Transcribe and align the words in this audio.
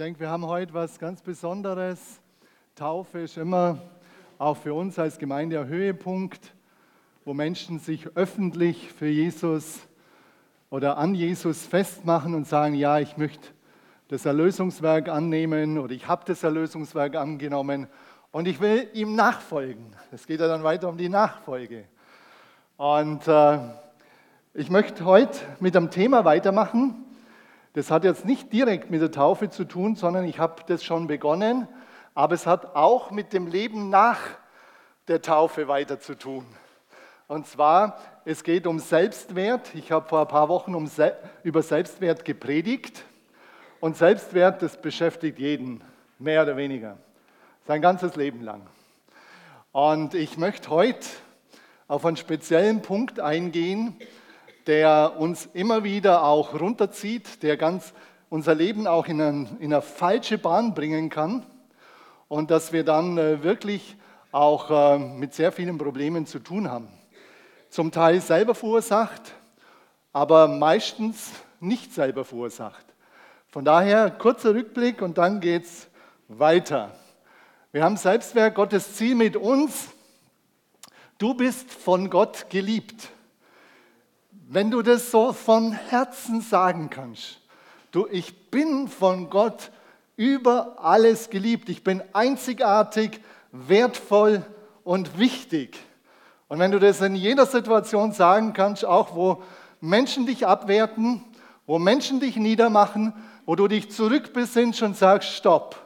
denke, 0.00 0.20
wir 0.20 0.30
haben 0.30 0.46
heute 0.46 0.72
was 0.72 0.98
ganz 0.98 1.20
Besonderes. 1.20 2.22
Taufe 2.74 3.18
ist 3.18 3.36
immer 3.36 3.82
auch 4.38 4.56
für 4.56 4.72
uns 4.72 4.98
als 4.98 5.18
Gemeinde 5.18 5.60
ein 5.60 5.68
Höhepunkt, 5.68 6.54
wo 7.26 7.34
Menschen 7.34 7.78
sich 7.78 8.06
öffentlich 8.16 8.90
für 8.94 9.08
Jesus 9.08 9.80
oder 10.70 10.96
an 10.96 11.14
Jesus 11.14 11.66
festmachen 11.66 12.34
und 12.34 12.48
sagen, 12.48 12.76
ja, 12.76 12.98
ich 12.98 13.18
möchte 13.18 13.48
das 14.08 14.24
Erlösungswerk 14.24 15.10
annehmen 15.10 15.76
oder 15.76 15.92
ich 15.92 16.08
habe 16.08 16.22
das 16.24 16.42
Erlösungswerk 16.44 17.14
angenommen 17.14 17.86
und 18.30 18.48
ich 18.48 18.58
will 18.58 18.88
ihm 18.94 19.14
nachfolgen. 19.14 19.94
Es 20.12 20.26
geht 20.26 20.40
ja 20.40 20.48
dann 20.48 20.64
weiter 20.64 20.88
um 20.88 20.96
die 20.96 21.10
Nachfolge. 21.10 21.84
Und 22.78 23.28
äh, 23.28 23.58
ich 24.54 24.70
möchte 24.70 25.04
heute 25.04 25.38
mit 25.58 25.76
einem 25.76 25.90
Thema 25.90 26.24
weitermachen, 26.24 27.04
das 27.72 27.90
hat 27.90 28.04
jetzt 28.04 28.24
nicht 28.24 28.52
direkt 28.52 28.90
mit 28.90 29.00
der 29.00 29.12
Taufe 29.12 29.50
zu 29.50 29.64
tun, 29.64 29.94
sondern 29.94 30.24
ich 30.24 30.38
habe 30.38 30.62
das 30.66 30.82
schon 30.82 31.06
begonnen, 31.06 31.68
aber 32.14 32.34
es 32.34 32.46
hat 32.46 32.74
auch 32.74 33.10
mit 33.10 33.32
dem 33.32 33.46
Leben 33.46 33.90
nach 33.90 34.18
der 35.08 35.22
Taufe 35.22 35.68
weiter 35.68 36.00
zu 36.00 36.16
tun. 36.16 36.46
Und 37.28 37.46
zwar, 37.46 37.98
es 38.24 38.42
geht 38.42 38.66
um 38.66 38.80
Selbstwert. 38.80 39.72
Ich 39.74 39.92
habe 39.92 40.08
vor 40.08 40.22
ein 40.22 40.28
paar 40.28 40.48
Wochen 40.48 40.74
um, 40.74 40.90
über 41.44 41.62
Selbstwert 41.62 42.24
gepredigt. 42.24 43.04
Und 43.78 43.96
Selbstwert, 43.96 44.62
das 44.62 44.80
beschäftigt 44.80 45.38
jeden, 45.38 45.82
mehr 46.18 46.42
oder 46.42 46.56
weniger, 46.56 46.98
sein 47.66 47.80
ganzes 47.80 48.16
Leben 48.16 48.42
lang. 48.42 48.66
Und 49.70 50.14
ich 50.14 50.36
möchte 50.36 50.70
heute 50.70 51.06
auf 51.86 52.04
einen 52.04 52.16
speziellen 52.16 52.82
Punkt 52.82 53.20
eingehen, 53.20 53.96
der 54.70 55.16
uns 55.18 55.48
immer 55.52 55.82
wieder 55.82 56.22
auch 56.22 56.54
runterzieht, 56.54 57.42
der 57.42 57.56
ganz 57.56 57.92
unser 58.28 58.54
Leben 58.54 58.86
auch 58.86 59.08
in, 59.08 59.20
ein, 59.20 59.56
in 59.58 59.72
eine 59.72 59.82
falsche 59.82 60.38
Bahn 60.38 60.74
bringen 60.74 61.10
kann 61.10 61.44
und 62.28 62.52
dass 62.52 62.72
wir 62.72 62.84
dann 62.84 63.18
äh, 63.18 63.42
wirklich 63.42 63.96
auch 64.30 64.70
äh, 64.70 64.96
mit 64.96 65.34
sehr 65.34 65.50
vielen 65.50 65.76
Problemen 65.76 66.24
zu 66.24 66.38
tun 66.38 66.70
haben. 66.70 66.86
Zum 67.68 67.90
Teil 67.90 68.20
selber 68.20 68.54
verursacht, 68.54 69.32
aber 70.12 70.46
meistens 70.46 71.32
nicht 71.58 71.92
selber 71.92 72.24
verursacht. 72.24 72.86
Von 73.48 73.64
daher 73.64 74.08
kurzer 74.08 74.54
Rückblick 74.54 75.02
und 75.02 75.18
dann 75.18 75.40
geht 75.40 75.64
es 75.64 75.88
weiter. 76.28 76.92
Wir 77.72 77.82
haben 77.82 77.96
Selbstwert, 77.96 78.54
Gottes 78.54 78.94
Ziel 78.94 79.16
mit 79.16 79.34
uns. 79.34 79.88
Du 81.18 81.34
bist 81.34 81.72
von 81.72 82.08
Gott 82.08 82.48
geliebt. 82.50 83.10
Wenn 84.52 84.72
du 84.72 84.82
das 84.82 85.12
so 85.12 85.32
von 85.32 85.70
Herzen 85.70 86.40
sagen 86.40 86.90
kannst, 86.90 87.38
du, 87.92 88.08
ich 88.10 88.50
bin 88.50 88.88
von 88.88 89.30
Gott 89.30 89.70
über 90.16 90.74
alles 90.82 91.30
geliebt, 91.30 91.68
ich 91.68 91.84
bin 91.84 92.02
einzigartig, 92.12 93.20
wertvoll 93.52 94.44
und 94.82 95.20
wichtig. 95.20 95.78
Und 96.48 96.58
wenn 96.58 96.72
du 96.72 96.80
das 96.80 97.00
in 97.00 97.14
jeder 97.14 97.46
Situation 97.46 98.10
sagen 98.10 98.52
kannst, 98.52 98.84
auch 98.84 99.14
wo 99.14 99.40
Menschen 99.80 100.26
dich 100.26 100.48
abwerten, 100.48 101.24
wo 101.64 101.78
Menschen 101.78 102.18
dich 102.18 102.34
niedermachen, 102.34 103.12
wo 103.46 103.54
du 103.54 103.68
dich 103.68 103.92
zurückbesinnst 103.92 104.82
und 104.82 104.96
sagst, 104.96 105.30
stopp, 105.30 105.76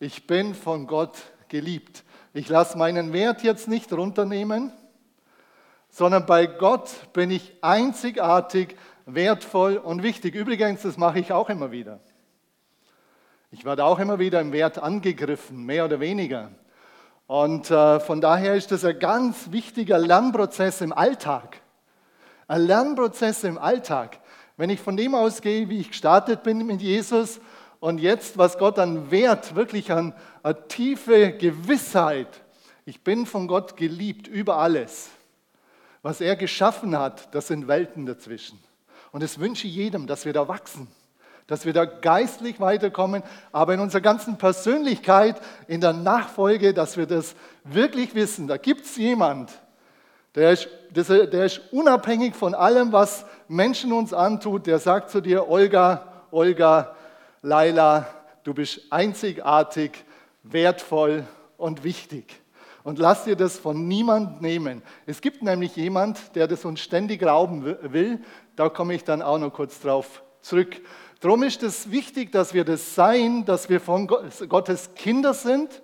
ich 0.00 0.26
bin 0.26 0.56
von 0.56 0.88
Gott 0.88 1.14
geliebt. 1.46 2.02
Ich 2.34 2.48
lasse 2.48 2.76
meinen 2.76 3.12
Wert 3.12 3.44
jetzt 3.44 3.68
nicht 3.68 3.92
runternehmen, 3.92 4.72
sondern 5.92 6.24
bei 6.24 6.46
Gott 6.46 6.90
bin 7.12 7.30
ich 7.30 7.52
einzigartig, 7.60 8.76
wertvoll 9.04 9.76
und 9.76 10.02
wichtig. 10.02 10.34
Übrigens, 10.34 10.82
das 10.82 10.96
mache 10.96 11.20
ich 11.20 11.32
auch 11.32 11.50
immer 11.50 11.70
wieder. 11.70 12.00
Ich 13.50 13.66
werde 13.66 13.84
auch 13.84 13.98
immer 13.98 14.18
wieder 14.18 14.40
im 14.40 14.52
Wert 14.52 14.78
angegriffen, 14.78 15.66
mehr 15.66 15.84
oder 15.84 16.00
weniger. 16.00 16.50
Und 17.26 17.70
äh, 17.70 18.00
von 18.00 18.22
daher 18.22 18.54
ist 18.54 18.72
das 18.72 18.86
ein 18.86 18.98
ganz 18.98 19.52
wichtiger 19.52 19.98
Lernprozess 19.98 20.80
im 20.80 20.94
Alltag. 20.94 21.60
Ein 22.48 22.62
Lernprozess 22.62 23.44
im 23.44 23.58
Alltag. 23.58 24.18
Wenn 24.56 24.70
ich 24.70 24.80
von 24.80 24.96
dem 24.96 25.14
ausgehe, 25.14 25.68
wie 25.68 25.80
ich 25.80 25.88
gestartet 25.88 26.42
bin 26.42 26.66
mit 26.66 26.80
Jesus 26.80 27.38
und 27.80 27.98
jetzt, 27.98 28.38
was 28.38 28.56
Gott 28.56 28.78
an 28.78 29.10
Wert, 29.10 29.54
wirklich 29.54 29.92
an 29.92 30.14
tiefe 30.68 31.32
Gewissheit, 31.32 32.28
ich 32.86 33.04
bin 33.04 33.26
von 33.26 33.46
Gott 33.46 33.76
geliebt 33.76 34.26
über 34.26 34.56
alles. 34.56 35.10
Was 36.02 36.20
er 36.20 36.34
geschaffen 36.34 36.98
hat, 36.98 37.32
das 37.34 37.46
sind 37.46 37.68
Welten 37.68 38.06
dazwischen. 38.06 38.58
Und 39.12 39.22
es 39.22 39.38
wünsche 39.38 39.68
jedem, 39.68 40.06
dass 40.06 40.24
wir 40.24 40.32
da 40.32 40.48
wachsen, 40.48 40.88
dass 41.46 41.64
wir 41.64 41.72
da 41.72 41.84
geistlich 41.84 42.58
weiterkommen, 42.60 43.22
aber 43.52 43.74
in 43.74 43.80
unserer 43.80 44.00
ganzen 44.00 44.36
Persönlichkeit, 44.36 45.40
in 45.68 45.80
der 45.80 45.92
Nachfolge, 45.92 46.74
dass 46.74 46.96
wir 46.96 47.06
das 47.06 47.36
wirklich 47.62 48.14
wissen. 48.14 48.48
Da 48.48 48.56
gibt 48.56 48.84
es 48.84 48.96
jemand, 48.96 49.50
der 50.34 50.52
ist, 50.52 50.68
der 50.90 51.44
ist 51.44 51.60
unabhängig 51.72 52.34
von 52.34 52.54
allem, 52.54 52.92
was 52.92 53.26
Menschen 53.48 53.92
uns 53.92 54.12
antut. 54.12 54.66
Der 54.66 54.78
sagt 54.78 55.10
zu 55.10 55.20
dir, 55.20 55.48
Olga, 55.48 56.24
Olga, 56.30 56.96
Laila, 57.42 58.06
du 58.42 58.54
bist 58.54 58.80
einzigartig, 58.90 60.04
wertvoll 60.42 61.26
und 61.58 61.84
wichtig 61.84 62.41
und 62.84 62.98
lass 62.98 63.24
dir 63.24 63.36
das 63.36 63.58
von 63.58 63.86
niemand 63.86 64.42
nehmen. 64.42 64.82
Es 65.06 65.20
gibt 65.20 65.42
nämlich 65.42 65.76
jemand, 65.76 66.34
der 66.34 66.48
das 66.48 66.64
uns 66.64 66.80
ständig 66.80 67.22
rauben 67.24 67.64
will. 67.64 68.20
Da 68.56 68.68
komme 68.68 68.94
ich 68.94 69.04
dann 69.04 69.22
auch 69.22 69.38
noch 69.38 69.52
kurz 69.52 69.80
drauf 69.80 70.22
zurück. 70.40 70.80
Darum 71.20 71.44
ist 71.44 71.62
es 71.62 71.90
wichtig, 71.90 72.32
dass 72.32 72.52
wir 72.52 72.64
das 72.64 72.94
sein, 72.94 73.44
dass 73.44 73.68
wir 73.68 73.80
von 73.80 74.08
Gottes 74.08 74.94
Kinder 74.94 75.34
sind, 75.34 75.82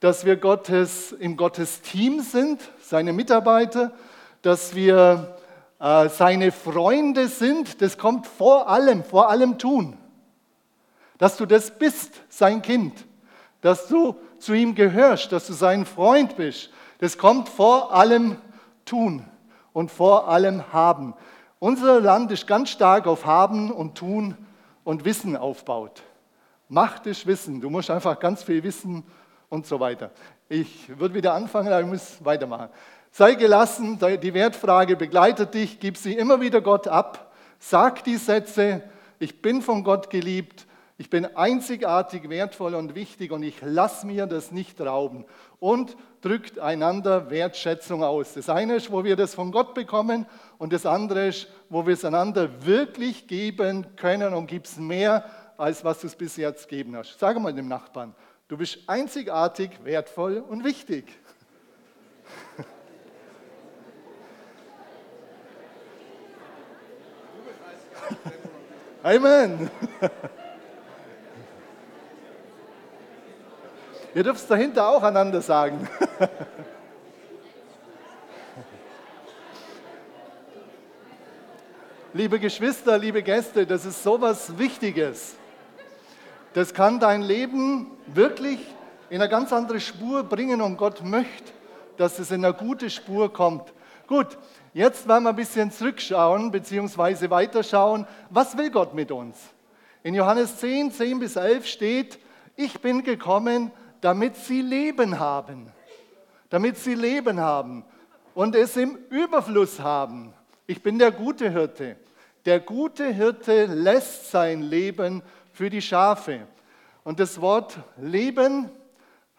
dass 0.00 0.24
wir 0.24 0.36
Gottes, 0.36 1.12
im 1.12 1.36
Gottes 1.36 1.80
Team 1.80 2.20
sind, 2.20 2.60
seine 2.82 3.12
Mitarbeiter, 3.12 3.92
dass 4.42 4.74
wir 4.74 5.36
äh, 5.78 6.08
seine 6.10 6.52
Freunde 6.52 7.28
sind. 7.28 7.80
Das 7.80 7.96
kommt 7.96 8.26
vor 8.26 8.68
allem, 8.68 9.02
vor 9.02 9.30
allem 9.30 9.58
tun. 9.58 9.96
Dass 11.16 11.36
du 11.36 11.46
das 11.46 11.78
bist, 11.78 12.12
sein 12.28 12.60
Kind. 12.60 13.06
Dass 13.60 13.88
du 13.88 14.16
zu 14.38 14.52
ihm 14.52 14.74
gehörst, 14.74 15.32
dass 15.32 15.46
du 15.46 15.52
sein 15.52 15.84
Freund 15.84 16.36
bist, 16.36 16.70
das 16.98 17.18
kommt 17.18 17.48
vor 17.48 17.94
allem 17.94 18.36
Tun 18.84 19.24
und 19.72 19.90
vor 19.90 20.28
allem 20.28 20.72
Haben. 20.72 21.14
Unser 21.58 22.00
Land 22.00 22.30
ist 22.32 22.46
ganz 22.46 22.70
stark 22.70 23.06
auf 23.06 23.26
Haben 23.26 23.70
und 23.70 23.96
Tun 23.96 24.36
und 24.84 25.04
Wissen 25.04 25.36
aufbaut. 25.36 26.02
Macht 26.68 27.06
ist 27.06 27.26
Wissen. 27.26 27.60
Du 27.60 27.68
musst 27.68 27.90
einfach 27.90 28.18
ganz 28.18 28.42
viel 28.42 28.62
wissen 28.62 29.04
und 29.48 29.66
so 29.66 29.80
weiter. 29.80 30.10
Ich 30.48 30.88
würde 30.98 31.14
wieder 31.14 31.34
anfangen, 31.34 31.68
aber 31.68 31.80
ich 31.80 31.86
muss 31.86 32.24
weitermachen. 32.24 32.68
Sei 33.10 33.34
gelassen, 33.34 33.98
die 34.22 34.34
Wertfrage 34.34 34.96
begleitet 34.96 35.54
dich, 35.54 35.80
gib 35.80 35.96
sie 35.96 36.14
immer 36.14 36.40
wieder 36.40 36.60
Gott 36.60 36.86
ab. 36.86 37.32
Sag 37.58 38.04
die 38.04 38.16
Sätze, 38.16 38.82
ich 39.18 39.42
bin 39.42 39.62
von 39.62 39.82
Gott 39.82 40.10
geliebt, 40.10 40.66
ich 41.00 41.08
bin 41.08 41.24
einzigartig, 41.24 42.28
wertvoll 42.28 42.74
und 42.74 42.94
wichtig 42.94 43.32
und 43.32 43.42
ich 43.42 43.62
lasse 43.62 44.06
mir 44.06 44.26
das 44.26 44.52
nicht 44.52 44.78
rauben. 44.82 45.24
Und 45.58 45.96
drückt 46.20 46.58
einander 46.58 47.30
Wertschätzung 47.30 48.04
aus. 48.04 48.34
Das 48.34 48.50
eine 48.50 48.74
ist, 48.74 48.92
wo 48.92 49.02
wir 49.02 49.16
das 49.16 49.34
von 49.34 49.50
Gott 49.50 49.72
bekommen 49.72 50.26
und 50.58 50.74
das 50.74 50.84
andere 50.84 51.28
ist, 51.28 51.48
wo 51.70 51.86
wir 51.86 51.94
es 51.94 52.04
einander 52.04 52.66
wirklich 52.66 53.26
geben 53.26 53.86
können 53.96 54.34
und 54.34 54.46
gibt 54.46 54.66
es 54.66 54.76
mehr, 54.76 55.24
als 55.56 55.82
was 55.84 56.00
du 56.00 56.06
es 56.06 56.16
bis 56.16 56.36
jetzt 56.36 56.68
gegeben 56.68 56.94
hast. 56.94 57.18
Sag 57.18 57.40
mal 57.40 57.54
dem 57.54 57.68
Nachbarn, 57.68 58.14
du 58.48 58.58
bist 58.58 58.80
einzigartig, 58.86 59.70
wertvoll 59.82 60.44
und 60.46 60.64
wichtig. 60.64 61.06
Amen. 69.02 69.70
Ihr 74.12 74.24
dürft 74.24 74.40
es 74.40 74.46
dahinter 74.48 74.88
auch 74.88 75.04
einander 75.04 75.40
sagen. 75.40 75.88
liebe 82.12 82.40
Geschwister, 82.40 82.98
liebe 82.98 83.22
Gäste, 83.22 83.64
das 83.64 83.84
ist 83.84 84.02
so 84.02 84.20
was 84.20 84.58
Wichtiges. 84.58 85.36
Das 86.54 86.74
kann 86.74 86.98
dein 86.98 87.22
Leben 87.22 87.86
wirklich 88.06 88.58
in 89.10 89.20
eine 89.20 89.30
ganz 89.30 89.52
andere 89.52 89.78
Spur 89.78 90.24
bringen 90.24 90.60
und 90.60 90.76
Gott 90.76 91.04
möchte, 91.04 91.52
dass 91.96 92.18
es 92.18 92.32
in 92.32 92.44
eine 92.44 92.52
gute 92.52 92.90
Spur 92.90 93.32
kommt. 93.32 93.72
Gut, 94.08 94.36
jetzt 94.74 95.06
wollen 95.08 95.22
wir 95.22 95.30
ein 95.30 95.36
bisschen 95.36 95.70
zurückschauen 95.70 96.50
bzw. 96.50 97.30
weiterschauen. 97.30 98.08
Was 98.28 98.58
will 98.58 98.72
Gott 98.72 98.92
mit 98.92 99.12
uns? 99.12 99.36
In 100.02 100.14
Johannes 100.14 100.56
10, 100.56 100.90
10 100.90 101.20
bis 101.20 101.36
11 101.36 101.64
steht, 101.64 102.18
ich 102.56 102.80
bin 102.80 103.04
gekommen, 103.04 103.70
damit 104.00 104.36
sie 104.36 104.62
Leben 104.62 105.18
haben. 105.18 105.72
Damit 106.48 106.78
sie 106.78 106.94
Leben 106.94 107.40
haben 107.40 107.84
und 108.34 108.56
es 108.56 108.76
im 108.76 108.98
Überfluss 109.10 109.80
haben. 109.80 110.32
Ich 110.66 110.82
bin 110.82 110.98
der 110.98 111.10
gute 111.10 111.50
Hirte. 111.50 111.96
der 112.46 112.60
gute 112.60 113.12
Hirte 113.12 113.66
lässt 113.66 114.30
sein 114.30 114.62
Leben 114.62 115.22
für 115.52 115.68
die 115.68 115.82
Schafe. 115.82 116.46
Und 117.04 117.20
das 117.20 117.40
Wort 117.40 117.78
Leben 117.98 118.70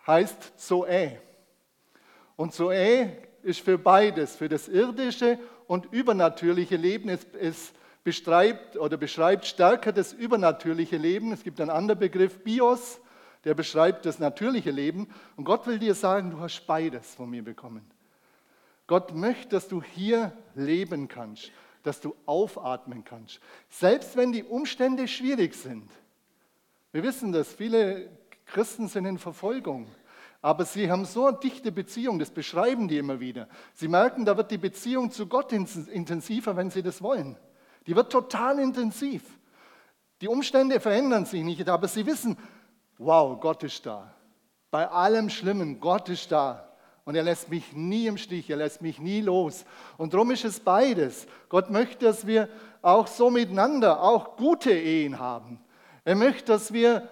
heißt 0.06 0.60
Zoe. 0.60 1.20
Und 2.36 2.54
Zoe 2.54 3.12
ist 3.44 3.62
für 3.62 3.78
beides, 3.78 4.36
für 4.36 4.50
das 4.50 4.68
irdische 4.68 5.40
und 5.68 5.92
übernatürliche 5.92 6.76
Leben. 6.76 7.10
Es, 7.10 7.26
es 7.40 7.74
beschreibt 8.04 8.78
oder 8.78 8.98
beschreibt 8.98 9.46
stärker 9.46 9.92
das 9.92 10.14
übernatürliche 10.14 10.98
Leben. 10.98 11.32
Es 11.32 11.44
gibt 11.44 11.60
einen 11.60 11.70
anderen 11.70 12.00
Begriff, 12.00 12.44
Bios, 12.44 13.00
der 13.44 13.54
beschreibt 13.54 14.06
das 14.06 14.20
natürliche 14.20 14.72
Leben. 14.72 15.08
Und 15.36 15.46
Gott 15.46 15.68
will 15.68 15.80
dir 15.80 15.96
sagen, 15.96 16.32
du 16.32 16.40
hast 16.40 16.66
beides 16.68 17.16
von 17.16 17.30
mir 17.30 17.44
bekommen. 17.44 17.90
Gott 18.88 19.16
möchte, 19.16 19.50
dass 19.50 19.68
du 19.68 19.82
hier 19.82 20.34
leben 20.54 21.08
kannst, 21.08 21.52
dass 21.84 22.02
du 22.02 22.16
aufatmen 22.26 23.04
kannst. 23.04 23.40
Selbst 23.70 24.16
wenn 24.16 24.32
die 24.32 24.44
Umstände 24.44 25.08
schwierig 25.08 25.56
sind. 25.56 25.90
Wir 26.92 27.04
wissen 27.04 27.32
das, 27.32 27.54
viele 27.54 28.10
Christen 28.46 28.88
sind 28.88 29.06
in 29.06 29.18
Verfolgung. 29.18 29.88
Aber 30.42 30.66
sie 30.66 30.90
haben 30.90 31.06
so 31.06 31.28
eine 31.28 31.38
dichte 31.38 31.72
Beziehung, 31.72 32.18
das 32.18 32.32
beschreiben 32.32 32.88
die 32.88 32.98
immer 32.98 33.20
wieder. 33.20 33.48
Sie 33.74 33.88
merken, 33.88 34.26
da 34.26 34.36
wird 34.36 34.50
die 34.50 34.58
Beziehung 34.58 35.12
zu 35.12 35.28
Gott 35.28 35.54
intensiver, 35.54 36.56
wenn 36.58 36.72
sie 36.72 36.82
das 36.82 37.02
wollen. 37.02 37.38
Die 37.86 37.96
wird 37.96 38.12
total 38.12 38.60
intensiv. 38.60 39.24
Die 40.20 40.28
Umstände 40.28 40.80
verändern 40.80 41.26
sich 41.26 41.44
nicht, 41.44 41.70
aber 41.70 41.88
sie 41.88 42.06
wissen, 42.06 42.38
wow, 42.98 43.40
Gott 43.40 43.64
ist 43.64 43.86
da. 43.86 44.14
Bei 44.70 44.88
allem 44.88 45.30
Schlimmen, 45.30 45.80
Gott 45.80 46.10
ist 46.10 46.32
da. 46.32 46.68
Und 47.04 47.16
er 47.16 47.24
lässt 47.24 47.50
mich 47.50 47.74
nie 47.74 48.08
im 48.08 48.18
Stich, 48.18 48.50
er 48.50 48.58
lässt 48.58 48.82
mich 48.82 49.00
nie 49.00 49.22
los. 49.22 49.66
Und 49.98 50.14
darum 50.14 50.32
ist 50.32 50.46
es 50.46 50.60
beides. 50.60 51.26
Gott 51.50 51.70
möchte, 51.70 52.06
dass 52.06 52.28
wir 52.28 52.48
auch 52.82 53.08
so 53.08 53.30
miteinander 53.30 54.02
auch 54.02 54.38
gute 54.38 54.72
Ehen 54.72 55.20
haben. 55.20 55.60
Er 56.06 56.16
möchte, 56.16 56.46
dass 56.46 56.72
wir 56.74 57.10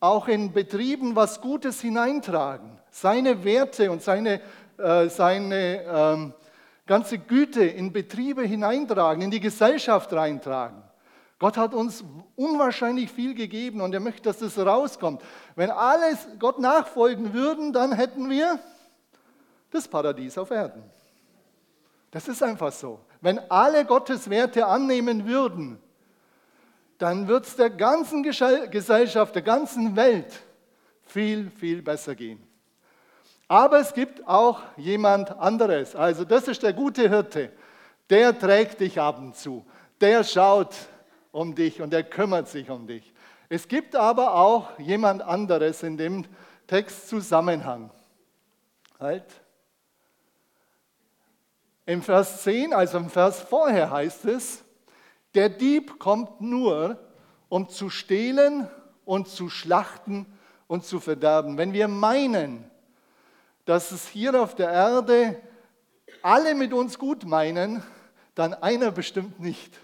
auch 0.00 0.28
in 0.28 0.52
Betrieben 0.52 1.14
was 1.14 1.40
Gutes 1.40 1.80
hineintragen. 1.80 2.78
Seine 2.90 3.44
Werte 3.44 3.90
und 3.90 4.02
seine, 4.02 4.40
äh, 4.78 5.08
seine 5.08 5.84
ähm, 5.84 6.34
ganze 6.86 7.18
Güte 7.18 7.64
in 7.64 7.92
Betriebe 7.92 8.42
hineintragen, 8.42 9.22
in 9.22 9.30
die 9.30 9.40
Gesellschaft 9.40 10.12
reintragen. 10.12 10.82
Gott 11.40 11.56
hat 11.56 11.72
uns 11.72 12.04
unwahrscheinlich 12.36 13.10
viel 13.10 13.34
gegeben 13.34 13.80
und 13.80 13.94
er 13.94 14.00
möchte, 14.00 14.22
dass 14.22 14.38
das 14.38 14.58
rauskommt. 14.58 15.22
Wenn 15.56 15.70
alles 15.70 16.28
Gott 16.38 16.58
nachfolgen 16.58 17.32
würden, 17.32 17.72
dann 17.72 17.92
hätten 17.92 18.28
wir 18.28 18.60
das 19.70 19.88
Paradies 19.88 20.36
auf 20.36 20.50
Erden. 20.50 20.82
Das 22.10 22.28
ist 22.28 22.42
einfach 22.42 22.70
so. 22.72 23.00
Wenn 23.22 23.38
alle 23.50 23.86
Gottes 23.86 24.28
Werte 24.28 24.66
annehmen 24.66 25.26
würden, 25.26 25.80
dann 26.98 27.26
wird 27.26 27.46
es 27.46 27.56
der 27.56 27.70
ganzen 27.70 28.22
Gesellschaft, 28.22 29.34
der 29.34 29.42
ganzen 29.42 29.96
Welt 29.96 30.42
viel, 31.04 31.50
viel 31.50 31.80
besser 31.80 32.14
gehen. 32.14 32.46
Aber 33.48 33.80
es 33.80 33.94
gibt 33.94 34.28
auch 34.28 34.60
jemand 34.76 35.30
anderes. 35.38 35.96
Also 35.96 36.26
das 36.26 36.48
ist 36.48 36.62
der 36.62 36.74
gute 36.74 37.08
Hirte. 37.08 37.50
Der 38.10 38.38
trägt 38.38 38.80
dich 38.80 39.00
ab 39.00 39.18
und 39.18 39.36
zu. 39.36 39.64
Der 40.02 40.22
schaut 40.22 40.74
um 41.32 41.54
dich 41.54 41.80
und 41.80 41.92
der 41.92 42.04
kümmert 42.04 42.48
sich 42.48 42.70
um 42.70 42.86
dich. 42.86 43.12
Es 43.48 43.68
gibt 43.68 43.96
aber 43.96 44.34
auch 44.34 44.78
jemand 44.78 45.22
anderes 45.22 45.82
in 45.82 45.96
dem 45.96 46.24
Textzusammenhang. 46.66 47.90
Halt. 48.98 49.24
Im 51.86 52.02
Vers 52.02 52.42
10, 52.44 52.72
also 52.72 52.98
im 52.98 53.10
Vers 53.10 53.40
vorher 53.40 53.90
heißt 53.90 54.26
es, 54.26 54.62
der 55.34 55.48
Dieb 55.48 55.98
kommt 55.98 56.40
nur, 56.40 56.98
um 57.48 57.68
zu 57.68 57.90
stehlen 57.90 58.68
und 59.04 59.28
zu 59.28 59.48
schlachten 59.48 60.26
und 60.68 60.84
zu 60.84 61.00
verderben. 61.00 61.58
Wenn 61.58 61.72
wir 61.72 61.88
meinen, 61.88 62.70
dass 63.64 63.90
es 63.90 64.06
hier 64.06 64.40
auf 64.40 64.54
der 64.54 64.70
Erde 64.70 65.40
alle 66.22 66.54
mit 66.54 66.72
uns 66.72 66.98
gut 66.98 67.24
meinen, 67.24 67.82
dann 68.34 68.54
einer 68.54 68.92
bestimmt 68.92 69.40
nicht. 69.40 69.78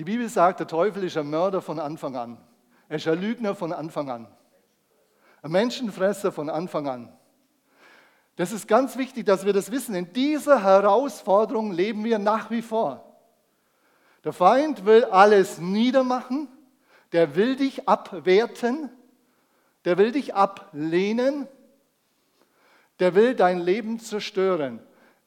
Die 0.00 0.04
Bibel 0.04 0.30
sagt, 0.30 0.60
der 0.60 0.66
Teufel 0.66 1.04
ist 1.04 1.18
ein 1.18 1.28
Mörder 1.28 1.60
von 1.60 1.78
Anfang 1.78 2.16
an. 2.16 2.38
Er 2.88 2.96
ist 2.96 3.06
ein 3.06 3.20
Lügner 3.20 3.54
von 3.54 3.70
Anfang 3.70 4.08
an. 4.08 4.26
Ein 5.42 5.50
Menschenfresser 5.50 6.32
von 6.32 6.48
Anfang 6.48 6.88
an. 6.88 7.12
Das 8.36 8.50
ist 8.50 8.66
ganz 8.66 8.96
wichtig, 8.96 9.26
dass 9.26 9.44
wir 9.44 9.52
das 9.52 9.70
wissen. 9.70 9.94
In 9.94 10.10
dieser 10.14 10.62
Herausforderung 10.62 11.72
leben 11.72 12.02
wir 12.02 12.18
nach 12.18 12.50
wie 12.50 12.62
vor. 12.62 13.14
Der 14.24 14.32
Feind 14.32 14.86
will 14.86 15.04
alles 15.04 15.58
niedermachen, 15.58 16.48
der 17.12 17.36
will 17.36 17.56
dich 17.56 17.86
abwerten, 17.86 18.88
der 19.84 19.98
will 19.98 20.12
dich 20.12 20.34
ablehnen, 20.34 21.46
der 23.00 23.14
will 23.14 23.34
dein 23.34 23.58
Leben 23.58 23.98
zerstören. 23.98 24.80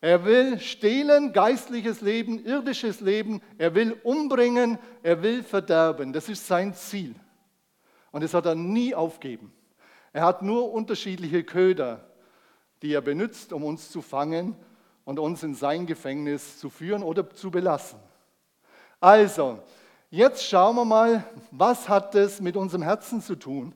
Er 0.03 0.25
will 0.25 0.59
stehlen, 0.59 1.31
geistliches 1.31 2.01
Leben, 2.01 2.43
irdisches 2.43 2.99
Leben, 2.99 3.41
er 3.57 3.73
will 3.73 3.93
umbringen, 4.03 4.77
er 5.01 5.23
will 5.23 5.43
verderben. 5.43 6.11
Das 6.11 6.27
ist 6.27 6.45
sein 6.45 6.73
Ziel. 6.73 7.15
Und 8.11 8.21
das 8.21 8.33
hat 8.33 8.45
er 8.45 8.53
nie 8.53 8.93
aufgeben. 8.93 9.53
Er 10.11 10.25
hat 10.25 10.41
nur 10.41 10.73
unterschiedliche 10.73 11.45
Köder, 11.45 12.03
die 12.81 12.91
er 12.91 12.99
benutzt, 12.99 13.53
um 13.53 13.63
uns 13.63 13.91
zu 13.91 14.01
fangen 14.01 14.57
und 15.05 15.19
uns 15.19 15.41
in 15.41 15.55
sein 15.55 15.85
Gefängnis 15.85 16.59
zu 16.59 16.69
führen 16.69 17.01
oder 17.01 17.29
zu 17.29 17.49
belassen. 17.49 17.97
Also, 18.99 19.59
jetzt 20.09 20.45
schauen 20.45 20.75
wir 20.75 20.83
mal, 20.83 21.23
was 21.49 21.87
hat 21.87 22.13
das 22.13 22.41
mit 22.41 22.57
unserem 22.57 22.83
Herzen 22.83 23.21
zu 23.21 23.37
tun? 23.37 23.73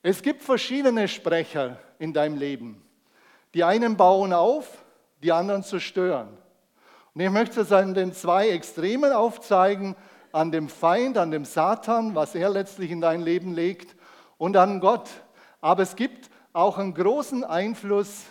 Es 0.00 0.22
gibt 0.22 0.42
verschiedene 0.42 1.08
Sprecher 1.08 1.78
in 1.98 2.14
deinem 2.14 2.38
Leben. 2.38 2.82
Die 3.52 3.64
einen 3.64 3.98
bauen 3.98 4.32
auf, 4.32 4.82
die 5.22 5.32
anderen 5.32 5.62
zerstören. 5.62 6.28
Und 7.14 7.20
ich 7.20 7.30
möchte 7.30 7.62
es 7.62 7.72
an 7.72 7.94
den 7.94 8.12
zwei 8.12 8.50
Extremen 8.50 9.12
aufzeigen, 9.12 9.96
an 10.32 10.52
dem 10.52 10.68
Feind, 10.68 11.18
an 11.18 11.30
dem 11.30 11.44
Satan, 11.44 12.14
was 12.14 12.34
er 12.34 12.50
letztlich 12.50 12.90
in 12.90 13.00
dein 13.00 13.20
Leben 13.20 13.52
legt, 13.54 13.96
und 14.38 14.56
an 14.56 14.80
Gott. 14.80 15.08
Aber 15.60 15.82
es 15.82 15.96
gibt 15.96 16.30
auch 16.52 16.78
einen 16.78 16.94
großen 16.94 17.44
Einfluss 17.44 18.24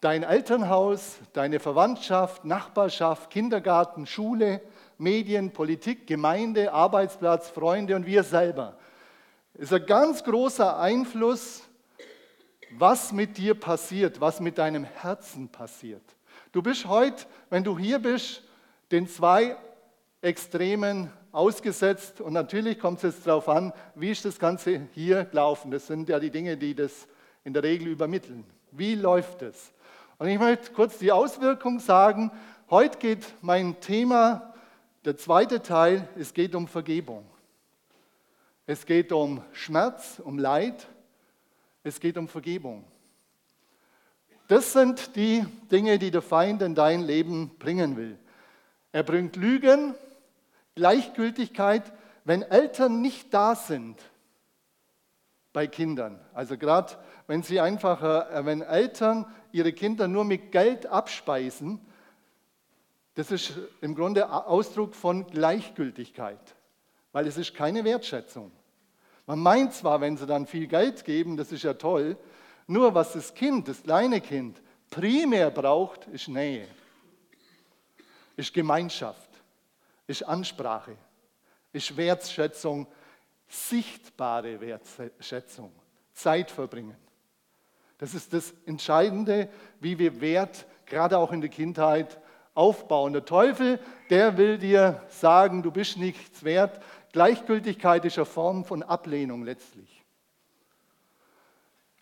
Dein 0.00 0.22
Elternhaus, 0.22 1.18
deine 1.34 1.60
Verwandtschaft, 1.60 2.46
Nachbarschaft, 2.46 3.28
Kindergarten, 3.28 4.06
Schule, 4.06 4.62
Medien, 4.96 5.50
Politik, 5.52 6.06
Gemeinde, 6.06 6.72
Arbeitsplatz, 6.72 7.50
Freunde 7.50 7.94
und 7.96 8.06
wir 8.06 8.22
selber. 8.22 8.78
Es 9.52 9.64
ist 9.64 9.74
ein 9.74 9.84
ganz 9.84 10.24
großer 10.24 10.78
Einfluss, 10.78 11.64
was 12.70 13.12
mit 13.12 13.36
dir 13.36 13.54
passiert, 13.54 14.20
was 14.20 14.40
mit 14.40 14.58
deinem 14.58 14.84
Herzen 14.84 15.48
passiert. 15.48 16.02
Du 16.52 16.62
bist 16.62 16.86
heute, 16.86 17.26
wenn 17.48 17.64
du 17.64 17.78
hier 17.78 17.98
bist, 17.98 18.42
den 18.90 19.06
zwei 19.08 19.56
Extremen 20.20 21.10
ausgesetzt 21.32 22.20
und 22.20 22.32
natürlich 22.32 22.78
kommt 22.78 22.98
es 22.98 23.14
jetzt 23.14 23.26
darauf 23.26 23.48
an, 23.48 23.72
wie 23.94 24.10
ist 24.10 24.24
das 24.24 24.38
Ganze 24.38 24.88
hier 24.92 25.24
gelaufen. 25.24 25.70
Das 25.70 25.86
sind 25.86 26.08
ja 26.08 26.18
die 26.18 26.30
Dinge, 26.30 26.56
die 26.56 26.74
das 26.74 27.06
in 27.44 27.52
der 27.52 27.62
Regel 27.62 27.88
übermitteln. 27.88 28.44
Wie 28.72 28.94
läuft 28.94 29.42
es? 29.42 29.72
Und 30.18 30.28
ich 30.28 30.38
möchte 30.38 30.72
kurz 30.72 30.98
die 30.98 31.12
Auswirkung 31.12 31.80
sagen. 31.80 32.30
Heute 32.68 32.98
geht 32.98 33.24
mein 33.40 33.80
Thema, 33.80 34.54
der 35.04 35.16
zweite 35.16 35.62
Teil, 35.62 36.06
es 36.16 36.34
geht 36.34 36.54
um 36.54 36.68
Vergebung. 36.68 37.24
Es 38.66 38.84
geht 38.84 39.12
um 39.12 39.42
Schmerz, 39.52 40.20
um 40.22 40.38
Leid. 40.38 40.86
Es 41.82 42.00
geht 42.00 42.18
um 42.18 42.28
Vergebung. 42.28 42.84
Das 44.48 44.72
sind 44.72 45.14
die 45.16 45.46
Dinge, 45.70 45.98
die 45.98 46.10
der 46.10 46.22
Feind 46.22 46.60
in 46.62 46.74
dein 46.74 47.02
Leben 47.02 47.56
bringen 47.58 47.96
will. 47.96 48.18
Er 48.92 49.02
bringt 49.02 49.36
Lügen, 49.36 49.94
Gleichgültigkeit, 50.74 51.84
wenn 52.24 52.42
Eltern 52.42 53.00
nicht 53.00 53.32
da 53.32 53.54
sind 53.54 54.00
bei 55.52 55.66
Kindern. 55.66 56.20
Also 56.34 56.56
gerade 56.56 56.96
wenn 57.26 57.42
sie 57.42 57.60
einfach, 57.60 58.02
äh, 58.02 58.44
wenn 58.44 58.62
Eltern 58.62 59.26
ihre 59.52 59.72
Kinder 59.72 60.08
nur 60.08 60.24
mit 60.24 60.52
Geld 60.52 60.86
abspeisen, 60.86 61.80
das 63.14 63.30
ist 63.30 63.52
im 63.80 63.94
Grunde 63.94 64.30
Ausdruck 64.30 64.94
von 64.94 65.26
Gleichgültigkeit, 65.26 66.56
weil 67.12 67.26
es 67.26 67.36
ist 67.36 67.54
keine 67.54 67.84
Wertschätzung. 67.84 68.52
Man 69.30 69.38
meint 69.38 69.72
zwar, 69.72 70.00
wenn 70.00 70.16
sie 70.16 70.26
dann 70.26 70.44
viel 70.44 70.66
Geld 70.66 71.04
geben, 71.04 71.36
das 71.36 71.52
ist 71.52 71.62
ja 71.62 71.74
toll, 71.74 72.16
nur 72.66 72.96
was 72.96 73.12
das 73.12 73.32
Kind, 73.32 73.68
das 73.68 73.80
kleine 73.80 74.20
Kind, 74.20 74.60
primär 74.90 75.52
braucht, 75.52 76.08
ist 76.08 76.26
Nähe, 76.26 76.66
ist 78.34 78.52
Gemeinschaft, 78.52 79.30
ist 80.08 80.24
Ansprache, 80.24 80.96
ist 81.72 81.96
Wertschätzung, 81.96 82.88
sichtbare 83.46 84.60
Wertschätzung, 84.60 85.70
Zeit 86.12 86.50
verbringen. 86.50 86.96
Das 87.98 88.14
ist 88.14 88.32
das 88.32 88.52
Entscheidende, 88.66 89.48
wie 89.78 89.96
wir 89.96 90.20
Wert, 90.20 90.66
gerade 90.86 91.16
auch 91.16 91.30
in 91.30 91.40
der 91.40 91.50
Kindheit, 91.50 92.18
aufbauen. 92.54 93.12
Der 93.12 93.24
Teufel, 93.24 93.78
der 94.10 94.36
will 94.36 94.58
dir 94.58 95.02
sagen, 95.08 95.62
du 95.62 95.70
bist 95.70 95.96
nichts 95.96 96.42
wert. 96.42 96.80
Gleichgültigkeit 97.12 98.04
ist 98.04 98.18
eine 98.18 98.26
Form 98.26 98.64
von 98.64 98.82
Ablehnung 98.82 99.44
letztlich. 99.44 100.04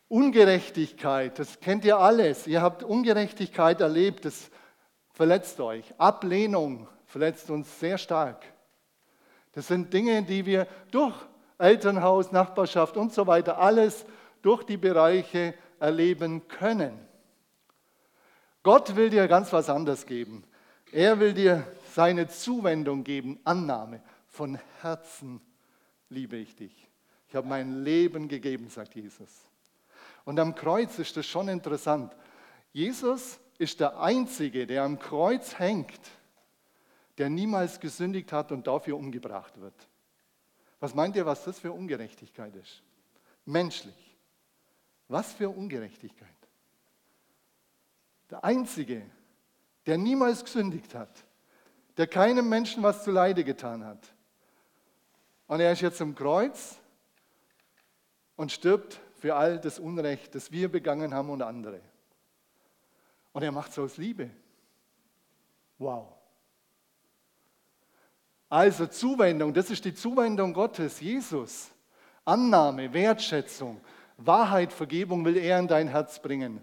Ungerechtigkeit, 0.09 1.39
das 1.39 1.61
kennt 1.61 1.85
ihr 1.85 1.99
alles. 1.99 2.47
Ihr 2.47 2.63
habt 2.63 2.83
Ungerechtigkeit 2.83 3.81
erlebt, 3.81 4.25
das 4.25 4.51
verletzt 5.13 5.61
euch. 5.61 5.85
Ablehnung 5.99 6.89
verletzt 7.07 7.51
uns 7.51 7.79
sehr 7.81 7.99
stark. 7.99 8.45
Das 9.53 9.67
sind 9.67 9.93
Dinge, 9.93 10.23
die 10.23 10.47
wir 10.47 10.67
durch 10.91 11.15
Elternhaus, 11.59 12.33
Nachbarschaft 12.33 12.97
und 12.97 13.13
so 13.13 13.27
weiter, 13.27 13.59
alles 13.59 14.07
durch 14.43 14.63
die 14.63 14.77
Bereiche 14.77 15.55
erleben 15.81 16.47
können. 16.49 16.99
Gott 18.63 18.97
will 18.97 19.11
dir 19.11 19.29
ganz 19.29 19.53
was 19.53 19.69
anderes 19.69 20.07
geben. 20.07 20.45
Er 20.93 21.21
will 21.21 21.35
dir 21.35 21.67
seine 21.95 22.29
Zuwendung 22.29 23.05
geben, 23.05 23.41
Annahme. 23.45 24.01
Von 24.39 24.57
Herzen 24.83 25.41
liebe 26.11 26.37
ich 26.37 26.55
dich. 26.55 26.89
Ich 27.27 27.35
habe 27.35 27.49
mein 27.49 27.83
Leben 27.83 28.29
gegeben, 28.29 28.69
sagt 28.69 28.95
Jesus. 28.95 29.29
Und 30.25 30.39
am 30.39 30.55
Kreuz 30.55 30.97
ist 31.01 31.17
das 31.17 31.27
schon 31.27 31.49
interessant. 31.49 32.15
Jesus 32.73 33.41
ist 33.59 33.81
der 33.81 33.99
Einzige, 33.99 34.69
der 34.69 34.85
am 34.85 35.01
Kreuz 35.01 35.59
hängt, 35.59 35.99
der 37.17 37.29
niemals 37.31 37.81
gesündigt 37.81 38.31
hat 38.31 38.53
und 38.53 38.69
dafür 38.69 38.97
umgebracht 38.97 39.61
wird. 39.61 39.75
Was 40.79 40.95
meint 40.95 41.17
ihr, 41.17 41.27
was 41.27 41.43
das 41.43 41.59
für 41.59 41.73
Ungerechtigkeit 41.73 42.55
ist? 42.55 42.85
Menschlich. 43.45 44.17
Was 45.09 45.33
für 45.33 45.49
Ungerechtigkeit. 45.49 46.29
Der 48.31 48.45
Einzige, 48.45 49.03
der 49.87 49.99
niemals 49.99 50.45
gesündigt 50.45 50.95
hat, 50.95 51.25
der 51.97 52.07
keinem 52.07 52.49
Menschen 52.49 52.85
was 52.85 53.03
zu 53.03 53.11
Leide 53.11 53.43
getan 53.43 53.85
hat. 53.85 54.15
Und 55.49 55.61
er 55.61 55.73
ist 55.73 55.81
jetzt 55.81 56.01
am 56.01 56.15
Kreuz 56.15 56.79
und 58.37 58.53
stirbt 58.53 59.01
für 59.17 59.35
all 59.35 59.59
das 59.59 59.79
Unrecht, 59.79 60.35
das 60.35 60.53
wir 60.53 60.71
begangen 60.71 61.13
haben 61.13 61.31
und 61.31 61.43
andere. 61.43 61.81
Und 63.33 63.43
er 63.43 63.51
macht 63.51 63.73
es 63.73 63.79
aus 63.79 63.97
Liebe. 63.97 64.31
Wow. 65.79 66.07
Also 68.49 68.87
Zuwendung, 68.87 69.53
das 69.53 69.71
ist 69.71 69.85
die 69.85 69.95
Zuwendung 69.95 70.53
Gottes, 70.53 71.01
Jesus. 71.01 71.71
Annahme, 72.25 72.93
Wertschätzung, 72.93 73.81
Wahrheit, 74.19 74.73
Vergebung 74.73 75.25
will 75.25 75.37
er 75.37 75.59
in 75.59 75.69
dein 75.69 75.89
Herz 75.89 76.21
bringen. 76.21 76.61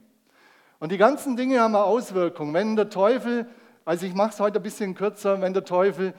Und 0.80 0.92
die 0.92 0.98
ganzen 0.98 1.36
Dinge 1.36 1.60
haben 1.60 1.76
eine 1.76 1.84
Auswirkung. 1.84 2.54
Wenn 2.54 2.76
der 2.76 2.90
Teufel, 2.90 3.48
also 3.84 4.06
ich 4.06 4.14
mache 4.14 4.30
es 4.30 4.40
heute 4.40 4.60
ein 4.60 4.64
bisschen 4.64 4.94
kürzer, 4.94 5.42
wenn 5.42 5.54
der 5.54 5.66
Teufel 5.66 6.14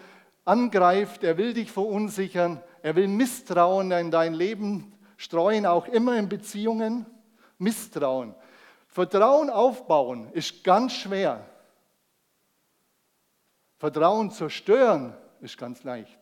angreift, 0.47 1.25
er 1.25 1.37
will 1.37 1.53
dich 1.53 1.71
verunsichern, 1.71 2.63
er 2.83 2.97
will 2.97 3.09
Misstrauen 3.09 3.91
in 3.91 4.11
dein 4.11 4.33
Leben 4.33 4.95
streuen, 5.19 5.67
auch 5.67 5.87
immer 5.89 6.17
in 6.17 6.29
Beziehungen. 6.29 7.05
Misstrauen. 7.59 8.35
Vertrauen 8.87 9.51
aufbauen 9.51 10.31
ist 10.33 10.65
ganz 10.65 10.93
schwer. 10.93 11.45
Vertrauen 13.79 14.31
zerstören 14.31 15.15
ist 15.41 15.59
ganz 15.59 15.85
leicht. 15.85 16.19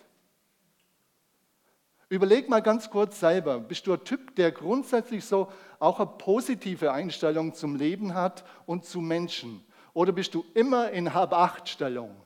Überleg 2.09 2.49
mal 2.49 2.63
ganz 2.63 2.91
kurz 2.91 3.21
selber, 3.21 3.59
bist 3.59 3.87
du 3.87 3.93
ein 3.93 4.05
Typ, 4.05 4.37
der 4.37 4.53
grundsätzlich 4.53 5.25
so 5.25 5.51
auch 5.79 6.01
eine 6.01 6.11
positive 6.19 6.93
Einstellung 6.93 7.55
zum 7.55 7.77
Leben 7.77 8.15
hat 8.15 8.45
und 8.67 8.85
zu 8.85 9.01
Menschen? 9.01 9.65
Oder 9.93 10.13
bist 10.13 10.35
du 10.35 10.45
immer 10.55 10.91
in 10.91 11.15
Hab-Acht-Stellung? 11.15 12.24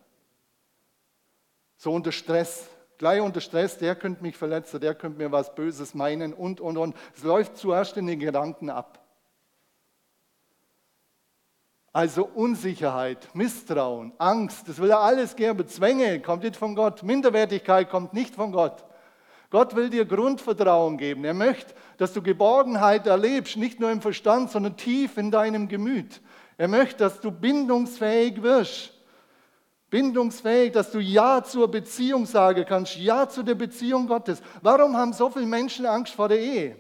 So 1.79 1.93
unter 1.93 2.11
Stress, 2.11 2.67
gleich 2.99 3.21
unter 3.21 3.41
Stress, 3.41 3.79
der 3.79 3.95
könnte 3.95 4.21
mich 4.23 4.37
verletzen, 4.37 4.81
der 4.81 4.97
könnte 4.97 5.19
mir 5.19 5.31
was 5.31 5.55
Böses 5.55 5.95
meinen 5.95 6.35
und, 6.35 6.61
und, 6.61 6.77
und. 6.77 6.97
Es 7.17 7.23
läuft 7.23 7.57
zuerst 7.57 7.97
in 7.97 8.09
den 8.09 8.19
Gedanken 8.19 8.69
ab. 8.69 8.99
Also 11.93 12.25
Unsicherheit, 12.27 13.33
Misstrauen, 13.33 14.13
Angst, 14.19 14.69
das 14.69 14.79
will 14.81 14.91
er 14.91 14.99
alles 14.99 15.37
geben. 15.37 15.67
Zwänge 15.69 16.21
kommt 16.21 16.43
nicht 16.43 16.57
von 16.57 16.75
Gott. 16.75 17.05
Minderwertigkeit 17.05 17.89
kommt 17.89 18.13
nicht 18.13 18.35
von 18.35 18.51
Gott. 18.51 18.85
Gott 19.51 19.77
will 19.77 19.89
dir 19.89 20.05
Grundvertrauen 20.05 20.99
geben. 20.99 21.25
Er 21.25 21.33
möchte, 21.33 21.75
dass 21.97 22.13
du 22.13 22.23
Geborgenheit 22.23 23.07
erlebst, 23.07 23.57
nicht 23.57 23.79
nur 23.79 23.91
im 23.91 24.03
Verstand, 24.03 24.51
sondern 24.51 24.77
tief 24.77 25.17
in 25.17 25.31
deinem 25.31 25.69
Gemüt. 25.69 26.21
Er 26.57 26.69
möchte, 26.69 26.99
dass 26.99 27.21
du 27.21 27.31
bindungsfähig 27.31 28.43
wirst. 28.43 28.98
Bindungsfähig, 29.91 30.73
dass 30.73 30.91
du 30.91 30.99
Ja 30.99 31.43
zur 31.43 31.71
Beziehung 31.71 32.27
sagen 32.27 32.65
kannst, 32.67 32.97
Ja 32.97 33.29
zu 33.29 33.43
der 33.43 33.55
Beziehung 33.55 34.07
Gottes. 34.07 34.43
Warum 34.61 34.97
haben 34.97 35.13
so 35.13 35.31
viele 35.31 35.47
Menschen 35.47 35.87
Angst 35.87 36.15
vor 36.15 36.29
der 36.29 36.41
Ehe? 36.41 36.77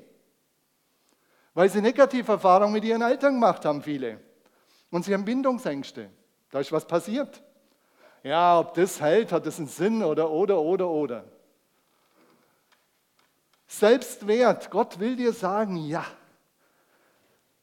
Weil 1.54 1.70
sie 1.70 1.80
negative 1.80 2.32
Erfahrungen 2.32 2.72
mit 2.72 2.84
ihren 2.84 3.02
Eltern 3.02 3.34
gemacht 3.34 3.64
haben, 3.64 3.82
viele. 3.82 4.20
Und 4.90 5.04
sie 5.04 5.14
haben 5.14 5.24
Bindungsängste. 5.24 6.10
Da 6.50 6.60
ist 6.60 6.70
was 6.70 6.86
passiert. 6.86 7.42
Ja, 8.22 8.60
ob 8.60 8.74
das 8.74 9.00
hält, 9.00 9.32
hat 9.32 9.46
das 9.46 9.58
einen 9.58 9.68
Sinn 9.68 10.02
oder, 10.02 10.30
oder, 10.30 10.60
oder, 10.60 10.88
oder. 10.88 11.24
Selbstwert. 13.66 14.70
Gott 14.70 14.98
will 14.98 15.16
dir 15.16 15.32
sagen, 15.32 15.76
ja, 15.76 16.04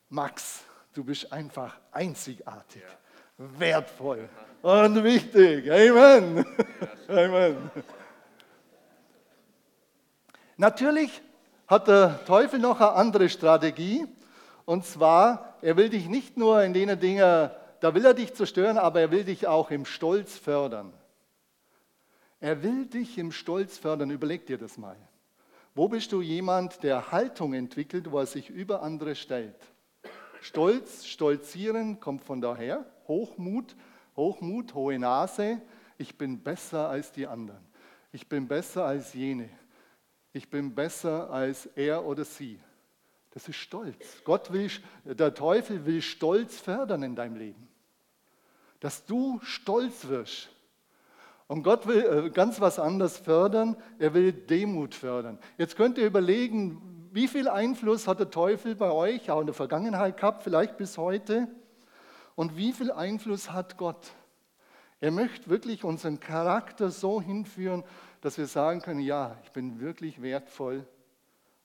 Max, 0.09 0.63
du 0.93 1.03
bist 1.03 1.31
einfach 1.31 1.77
einzigartig, 1.91 2.81
ja. 2.81 3.04
Wertvoll 3.37 4.29
und 4.61 5.03
wichtig. 5.03 5.71
Amen. 5.71 6.45
Amen. 7.07 7.71
Natürlich 10.57 11.21
hat 11.67 11.87
der 11.87 12.23
Teufel 12.25 12.59
noch 12.59 12.79
eine 12.79 12.91
andere 12.91 13.29
Strategie. 13.29 14.05
Und 14.65 14.85
zwar, 14.85 15.57
er 15.61 15.77
will 15.77 15.89
dich 15.89 16.07
nicht 16.07 16.37
nur 16.37 16.63
in 16.63 16.73
denen 16.73 16.99
Dingen, 16.99 17.51
da 17.79 17.93
will 17.93 18.05
er 18.05 18.13
dich 18.13 18.33
zerstören, 18.33 18.77
aber 18.77 19.01
er 19.01 19.11
will 19.11 19.23
dich 19.23 19.47
auch 19.47 19.69
im 19.69 19.85
Stolz 19.85 20.37
fördern. 20.37 20.93
Er 22.39 22.63
will 22.63 22.85
dich 22.85 23.17
im 23.17 23.31
Stolz 23.31 23.77
fördern. 23.77 24.09
Überleg 24.09 24.45
dir 24.47 24.57
das 24.57 24.77
mal. 24.77 24.97
Wo 25.75 25.89
bist 25.89 26.11
du 26.11 26.21
jemand, 26.21 26.83
der 26.83 27.11
Haltung 27.11 27.53
entwickelt, 27.53 28.11
wo 28.11 28.19
er 28.19 28.25
sich 28.25 28.49
über 28.49 28.81
andere 28.81 29.15
stellt? 29.15 29.55
Stolz, 30.41 31.05
stolzieren 31.05 31.99
kommt 31.99 32.23
von 32.23 32.39
daher. 32.39 32.85
Hochmut, 33.07 33.75
Hochmut, 34.15 34.73
hohe 34.73 34.99
Nase. 34.99 35.61
Ich 35.97 36.17
bin 36.17 36.41
besser 36.41 36.89
als 36.89 37.11
die 37.11 37.27
anderen. 37.27 37.63
Ich 38.11 38.27
bin 38.27 38.47
besser 38.47 38.85
als 38.85 39.13
jene. 39.13 39.49
Ich 40.33 40.49
bin 40.49 40.75
besser 40.75 41.29
als 41.29 41.65
er 41.75 42.05
oder 42.05 42.25
sie. 42.25 42.59
Das 43.31 43.47
ist 43.49 43.57
Stolz. 43.57 44.23
Gott 44.23 44.51
will, 44.51 44.69
der 45.03 45.33
Teufel 45.33 45.85
will 45.85 46.01
Stolz 46.01 46.59
fördern 46.59 47.03
in 47.03 47.15
deinem 47.15 47.35
Leben. 47.35 47.67
Dass 48.79 49.05
du 49.05 49.39
stolz 49.43 50.07
wirst. 50.07 50.49
Und 51.47 51.63
Gott 51.63 51.85
will 51.87 52.27
äh, 52.27 52.29
ganz 52.29 52.59
was 52.59 52.79
anderes 52.79 53.17
fördern. 53.17 53.75
Er 53.99 54.13
will 54.13 54.31
Demut 54.31 54.95
fördern. 54.95 55.37
Jetzt 55.57 55.75
könnt 55.75 55.97
ihr 55.97 56.07
überlegen, 56.07 57.09
wie 57.11 57.27
viel 57.27 57.47
Einfluss 57.47 58.07
hat 58.07 58.19
der 58.19 58.29
Teufel 58.29 58.75
bei 58.75 58.91
euch, 58.91 59.29
auch 59.29 59.41
in 59.41 59.47
der 59.47 59.53
Vergangenheit 59.53 60.17
gehabt, 60.17 60.43
vielleicht 60.43 60.77
bis 60.77 60.97
heute? 60.97 61.47
Und 62.35 62.57
wie 62.57 62.73
viel 62.73 62.91
Einfluss 62.91 63.51
hat 63.51 63.77
Gott? 63.77 64.11
Er 64.99 65.11
möchte 65.11 65.49
wirklich 65.49 65.83
unseren 65.83 66.19
Charakter 66.19 66.89
so 66.89 67.21
hinführen, 67.21 67.83
dass 68.21 68.37
wir 68.37 68.47
sagen 68.47 68.81
können, 68.81 68.99
ja, 68.99 69.37
ich 69.43 69.51
bin 69.51 69.79
wirklich 69.79 70.21
wertvoll 70.21 70.87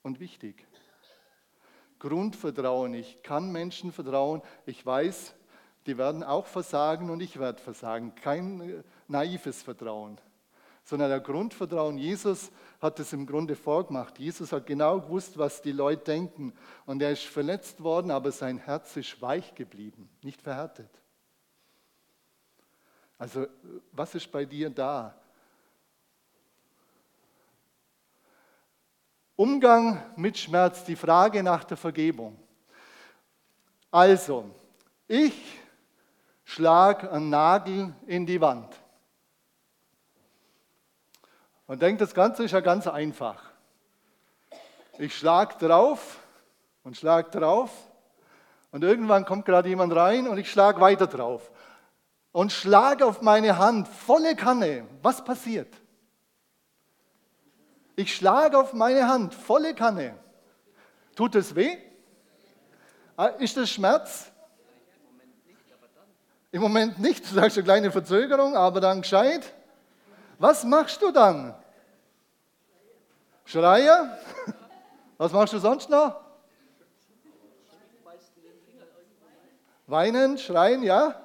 und 0.03 0.19
wichtig. 0.19 0.65
Grundvertrauen, 1.99 2.93
ich 2.93 3.21
kann 3.21 3.51
Menschen 3.51 3.91
vertrauen, 3.91 4.41
ich 4.65 4.85
weiß, 4.85 5.35
die 5.85 5.97
werden 5.97 6.23
auch 6.23 6.45
versagen 6.45 7.09
und 7.09 7.21
ich 7.21 7.39
werde 7.39 7.61
versagen. 7.61 8.15
Kein 8.15 8.61
äh, 8.61 8.83
naives 9.07 9.63
Vertrauen, 9.63 10.19
sondern 10.83 11.11
ein 11.11 11.23
Grundvertrauen. 11.23 11.97
Jesus 11.97 12.51
hat 12.81 12.99
es 12.99 13.13
im 13.13 13.25
Grunde 13.25 13.55
vorgemacht. 13.55 14.17
Jesus 14.19 14.51
hat 14.51 14.65
genau 14.65 14.99
gewusst, 14.99 15.37
was 15.37 15.61
die 15.61 15.71
Leute 15.71 16.03
denken. 16.03 16.53
Und 16.85 17.01
er 17.01 17.11
ist 17.11 17.25
verletzt 17.25 17.81
worden, 17.83 18.11
aber 18.11 18.31
sein 18.31 18.57
Herz 18.57 18.97
ist 18.97 19.21
weich 19.21 19.53
geblieben, 19.55 20.09
nicht 20.21 20.41
verhärtet. 20.41 20.89
Also 23.17 23.45
was 23.91 24.15
ist 24.15 24.31
bei 24.31 24.45
dir 24.45 24.69
da? 24.69 25.15
Umgang 29.35 30.03
mit 30.15 30.37
Schmerz, 30.37 30.83
die 30.83 30.95
Frage 30.95 31.41
nach 31.41 31.63
der 31.63 31.77
Vergebung. 31.77 32.37
Also, 33.89 34.49
ich 35.07 35.59
schlag 36.43 37.11
einen 37.11 37.29
Nagel 37.29 37.93
in 38.07 38.25
die 38.25 38.39
Wand. 38.39 38.80
Und 41.71 41.81
denkt, 41.81 42.01
das 42.01 42.13
Ganze 42.13 42.43
ist 42.43 42.51
ja 42.51 42.59
ganz 42.59 42.85
einfach. 42.85 43.41
Ich 44.97 45.17
schlag 45.17 45.57
drauf 45.57 46.19
und 46.83 46.97
schlag 46.97 47.31
drauf 47.31 47.71
und 48.71 48.83
irgendwann 48.83 49.23
kommt 49.23 49.45
gerade 49.45 49.69
jemand 49.69 49.95
rein 49.95 50.27
und 50.27 50.37
ich 50.37 50.51
schlag 50.51 50.81
weiter 50.81 51.07
drauf. 51.07 51.49
und 52.33 52.51
schlage 52.51 53.05
auf 53.05 53.21
meine 53.21 53.57
Hand 53.57 53.87
volle 53.87 54.35
Kanne, 54.35 54.85
was 55.01 55.23
passiert? 55.23 55.73
Ich 57.95 58.17
schlage 58.17 58.57
auf 58.57 58.73
meine 58.73 59.07
Hand 59.07 59.33
volle 59.33 59.73
Kanne. 59.73 60.19
Tut 61.15 61.35
es 61.35 61.55
weh? 61.55 61.77
Ah, 63.15 63.27
ist 63.27 63.55
das 63.55 63.69
Schmerz? 63.69 64.29
Im 66.51 66.63
Moment 66.63 66.99
nicht, 66.99 67.23
du 67.31 67.33
sagst 67.33 67.57
eine 67.57 67.63
kleine 67.63 67.91
Verzögerung, 67.93 68.57
aber 68.57 68.81
dann 68.81 69.03
gescheit. 69.03 69.53
Was 70.37 70.65
machst 70.65 71.01
du 71.01 71.11
dann? 71.11 71.55
Schreier? 73.51 74.17
Was 75.17 75.33
machst 75.33 75.51
du 75.53 75.59
sonst 75.59 75.89
noch? 75.89 76.21
Weinen, 79.87 80.37
schreien, 80.37 80.83
ja? 80.83 81.15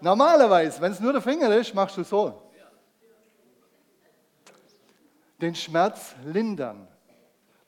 Normalerweise, 0.00 0.80
wenn 0.80 0.92
es 0.92 1.00
nur 1.00 1.12
der 1.12 1.20
Finger 1.20 1.54
ist, 1.54 1.74
machst 1.74 1.98
du 1.98 2.02
so. 2.02 2.50
Den 5.38 5.54
Schmerz 5.54 6.14
lindern 6.24 6.88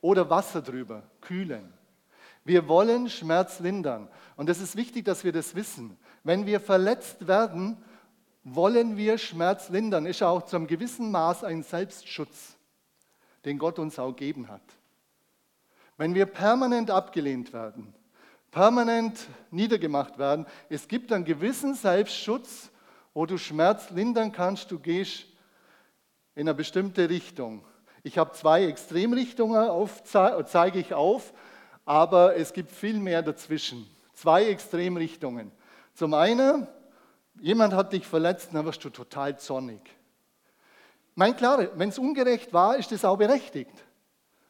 oder 0.00 0.30
Wasser 0.30 0.62
drüber, 0.62 1.02
kühlen. 1.20 1.70
Wir 2.44 2.66
wollen 2.66 3.10
Schmerz 3.10 3.60
lindern. 3.60 4.08
Und 4.36 4.48
es 4.48 4.60
ist 4.60 4.74
wichtig, 4.74 5.04
dass 5.04 5.22
wir 5.22 5.32
das 5.32 5.54
wissen. 5.54 5.98
Wenn 6.22 6.46
wir 6.46 6.60
verletzt 6.60 7.26
werden, 7.26 7.82
wollen 8.42 8.96
wir 8.96 9.18
Schmerz 9.18 9.68
lindern. 9.68 10.06
Ist 10.06 10.22
auch 10.22 10.46
zu 10.46 10.56
einem 10.56 10.66
gewissen 10.66 11.10
Maß 11.10 11.44
ein 11.44 11.62
Selbstschutz, 11.62 12.56
den 13.44 13.58
Gott 13.58 13.78
uns 13.78 13.98
auch 13.98 14.14
gegeben 14.14 14.48
hat. 14.48 14.62
Wenn 15.96 16.14
wir 16.14 16.26
permanent 16.26 16.90
abgelehnt 16.90 17.52
werden, 17.52 17.94
permanent 18.50 19.28
niedergemacht 19.50 20.18
werden, 20.18 20.46
es 20.68 20.88
gibt 20.88 21.12
einen 21.12 21.24
gewissen 21.24 21.74
Selbstschutz, 21.74 22.70
wo 23.12 23.26
du 23.26 23.38
Schmerz 23.38 23.90
lindern 23.90 24.32
kannst. 24.32 24.70
Du 24.70 24.78
gehst 24.78 25.26
in 26.34 26.48
eine 26.48 26.54
bestimmte 26.54 27.08
Richtung. 27.08 27.64
Ich 28.02 28.18
habe 28.18 28.32
zwei 28.32 28.64
Extremrichtungen, 28.64 29.68
auf, 29.68 30.02
zeige 30.02 30.78
ich 30.78 30.94
auf, 30.94 31.32
aber 31.84 32.36
es 32.36 32.52
gibt 32.52 32.70
viel 32.70 32.98
mehr 32.98 33.22
dazwischen. 33.22 33.88
Zwei 34.14 34.46
Extremrichtungen. 34.46 35.52
Zum 35.94 36.14
einen, 36.14 36.66
jemand 37.40 37.72
hat 37.72 37.92
dich 37.92 38.06
verletzt, 38.06 38.50
dann 38.52 38.64
wirst 38.64 38.84
du 38.84 38.90
total 38.90 39.38
zornig. 39.38 39.80
Mein 41.14 41.36
klar, 41.36 41.68
wenn 41.76 41.88
es 41.88 41.98
ungerecht 41.98 42.52
war, 42.52 42.76
ist 42.76 42.90
es 42.92 43.04
auch 43.04 43.16
berechtigt, 43.16 43.74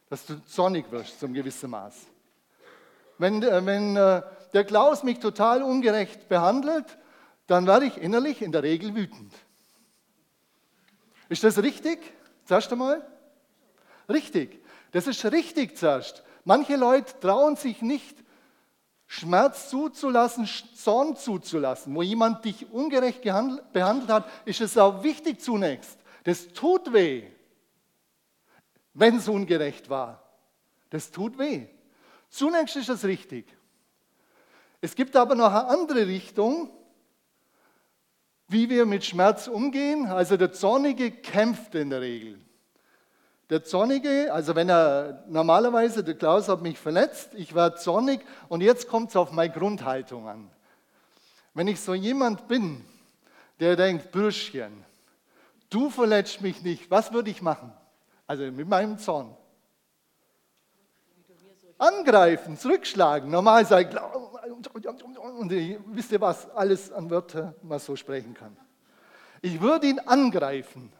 dass 0.09 0.25
du 0.25 0.43
zornig 0.47 0.91
wirst 0.91 1.21
zum 1.21 1.35
gewissen 1.35 1.71
Maß. 1.71 1.95
Wenn, 3.19 3.43
äh, 3.43 3.65
wenn 3.65 3.97
äh, 3.97 4.23
der 4.53 4.65
Klaus 4.65 5.03
mich 5.03 5.19
total 5.19 5.63
ungerecht 5.63 6.29
behandelt, 6.29 6.99
dann 7.47 7.67
werde 7.67 7.87
ich 7.87 7.99
innerlich 7.99 8.41
in 8.41 8.53
der 8.53 8.63
Regel 8.63 8.95
wütend. 8.95 9.33
Ist 11.29 11.45
das 11.45 11.63
richtig? 11.63 11.99
Zuerst 12.47 12.73
einmal? 12.73 13.07
Richtig. 14.09 14.63
Das 14.93 15.07
ist 15.07 15.25
richtig 15.25 15.77
zuerst. 15.77 16.23
Manche 16.45 16.77
Leute 16.77 17.19
trauen 17.21 17.57
sich 17.57 17.83
nicht, 17.83 18.17
Schmerz 19.07 19.69
zuzulassen, 19.69 20.49
Zorn 20.75 21.17
zuzulassen. 21.17 21.95
Wo 21.95 22.03
jemand 22.03 22.45
dich 22.45 22.71
ungerecht 22.73 23.23
behandelt 23.23 24.09
hat, 24.09 24.29
ist 24.45 24.61
es 24.61 24.79
auch 24.79 25.03
wichtig 25.03 25.41
zunächst. 25.41 25.99
Das 26.25 26.49
tut 26.49 26.93
weh, 26.93 27.25
wenn 28.95 29.17
es 29.17 29.29
ungerecht 29.29 29.89
war. 29.89 30.23
Das 30.91 31.11
tut 31.11 31.39
weh. 31.39 31.67
Zunächst 32.29 32.77
ist 32.77 32.89
das 32.89 33.05
richtig. 33.05 33.47
Es 34.81 34.95
gibt 34.95 35.17
aber 35.17 35.35
noch 35.35 35.53
eine 35.53 35.67
andere 35.67 36.07
Richtung, 36.07 36.71
wie 38.49 38.69
wir 38.69 38.87
mit 38.87 39.05
Schmerz 39.05 39.49
umgehen. 39.49 40.07
Also 40.07 40.37
der 40.37 40.53
Zornige 40.53 41.11
kämpft 41.11 41.75
in 41.75 41.91
der 41.91 42.01
Regel. 42.01 42.39
Der 43.51 43.63
Zornige, 43.63 44.33
also 44.33 44.55
wenn 44.55 44.71
er 44.71 45.25
normalerweise, 45.29 46.03
der 46.03 46.15
Klaus 46.15 46.49
hat 46.49 46.63
mich 46.63 46.79
verletzt, 46.79 47.35
ich 47.35 47.55
war 47.55 47.77
zornig 47.77 48.21
und 48.49 48.63
jetzt 48.63 48.89
kommt 48.89 49.11
es 49.11 49.17
auf 49.17 49.33
meine 49.33 49.53
Grundhaltung 49.53 50.29
an. 50.29 50.51
Wenn 51.53 51.69
ich 51.69 51.81
so 51.81 51.95
jemand 51.95 52.49
bin, 52.49 52.85
der 53.61 53.77
denkt, 53.77 54.11
Bürschchen, 54.13 54.85
du 55.71 55.91
verletzt 55.91 56.41
mich 56.41 56.63
nicht, 56.63 56.91
was 56.91 57.13
würde 57.13 57.31
ich 57.31 57.43
machen? 57.43 57.73
Also 58.27 58.45
mit 58.45 58.69
meinem 58.69 58.99
Zorn. 58.99 59.37
Angreifen, 61.79 62.57
zurückschlagen. 62.57 63.31
Normal 63.31 63.67
sagen, 63.67 63.99
und 65.39 65.51
wisst 65.51 66.13
ihr 66.13 66.21
was, 66.21 66.49
alles 66.51 66.93
an 66.93 67.11
Wörtern, 67.11 67.55
was 67.63 67.85
so 67.85 67.97
sprechen 67.97 68.35
kann. 68.35 68.57
Ich 69.43 69.61
würde 69.61 69.89
ihn 69.89 69.99
angreifen. 69.99 70.93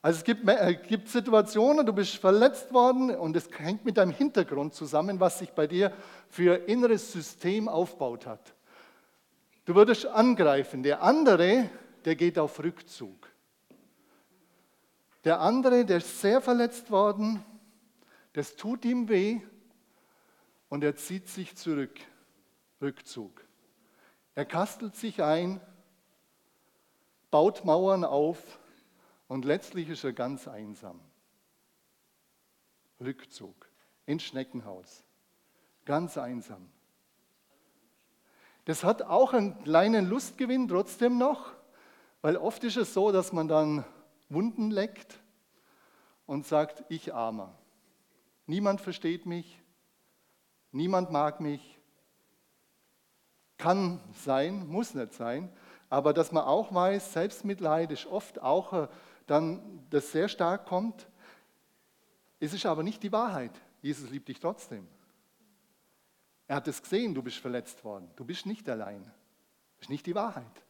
Also 0.00 0.18
es 0.18 0.24
gibt, 0.24 0.48
äh, 0.48 0.74
gibt, 0.74 1.08
Situationen, 1.08 1.86
du 1.86 1.92
bist 1.92 2.16
verletzt 2.16 2.72
worden 2.72 3.14
und 3.14 3.36
es 3.36 3.48
hängt 3.56 3.84
mit 3.84 3.96
deinem 3.96 4.10
Hintergrund 4.10 4.74
zusammen, 4.74 5.20
was 5.20 5.38
sich 5.38 5.52
bei 5.52 5.68
dir 5.68 5.92
für 6.28 6.68
inneres 6.68 7.12
System 7.12 7.68
aufgebaut 7.68 8.26
hat. 8.26 8.52
Du 9.64 9.76
würdest 9.76 10.06
angreifen. 10.06 10.82
Der 10.82 11.02
andere, 11.02 11.70
der 12.04 12.16
geht 12.16 12.36
auf 12.36 12.58
Rückzug. 12.58 13.21
Der 15.24 15.40
andere, 15.40 15.84
der 15.84 15.98
ist 15.98 16.20
sehr 16.20 16.40
verletzt 16.40 16.90
worden, 16.90 17.44
das 18.32 18.56
tut 18.56 18.84
ihm 18.84 19.08
weh 19.08 19.40
und 20.68 20.82
er 20.82 20.96
zieht 20.96 21.28
sich 21.28 21.56
zurück. 21.56 22.00
Rückzug. 22.80 23.44
Er 24.34 24.44
kastelt 24.44 24.96
sich 24.96 25.22
ein, 25.22 25.60
baut 27.30 27.64
Mauern 27.64 28.04
auf 28.04 28.58
und 29.28 29.44
letztlich 29.44 29.88
ist 29.88 30.02
er 30.02 30.12
ganz 30.12 30.48
einsam. 30.48 30.98
Rückzug 33.00 33.68
ins 34.06 34.24
Schneckenhaus. 34.24 35.04
Ganz 35.84 36.18
einsam. 36.18 36.68
Das 38.64 38.84
hat 38.84 39.02
auch 39.02 39.32
einen 39.32 39.62
kleinen 39.64 40.08
Lustgewinn 40.08 40.68
trotzdem 40.68 41.18
noch, 41.18 41.52
weil 42.20 42.36
oft 42.36 42.62
ist 42.64 42.76
es 42.76 42.94
so, 42.94 43.10
dass 43.10 43.32
man 43.32 43.48
dann 43.48 43.84
Wunden 44.32 44.70
leckt 44.70 45.20
und 46.26 46.46
sagt, 46.46 46.84
ich 46.88 47.14
armer. 47.14 47.54
Niemand 48.46 48.80
versteht 48.80 49.26
mich, 49.26 49.60
niemand 50.70 51.10
mag 51.10 51.40
mich. 51.40 51.78
Kann 53.58 54.00
sein, 54.14 54.66
muss 54.66 54.94
nicht 54.94 55.14
sein, 55.14 55.52
aber 55.88 56.12
dass 56.12 56.32
man 56.32 56.44
auch 56.44 56.74
weiß, 56.74 57.12
Selbstmitleid 57.12 57.92
ist 57.92 58.06
oft 58.06 58.40
auch 58.42 58.88
dann 59.26 59.86
das 59.90 60.10
sehr 60.10 60.28
stark 60.28 60.66
kommt. 60.66 61.08
Es 62.40 62.52
ist 62.52 62.66
aber 62.66 62.82
nicht 62.82 63.02
die 63.02 63.12
Wahrheit. 63.12 63.52
Jesus 63.82 64.10
liebt 64.10 64.28
dich 64.28 64.40
trotzdem. 64.40 64.88
Er 66.48 66.56
hat 66.56 66.68
es 66.68 66.82
gesehen, 66.82 67.14
du 67.14 67.22
bist 67.22 67.38
verletzt 67.38 67.84
worden. 67.84 68.10
Du 68.16 68.24
bist 68.24 68.46
nicht 68.46 68.68
allein. 68.68 69.02
Das 69.02 69.86
ist 69.86 69.90
nicht 69.90 70.06
die 70.06 70.14
Wahrheit. 70.14 70.64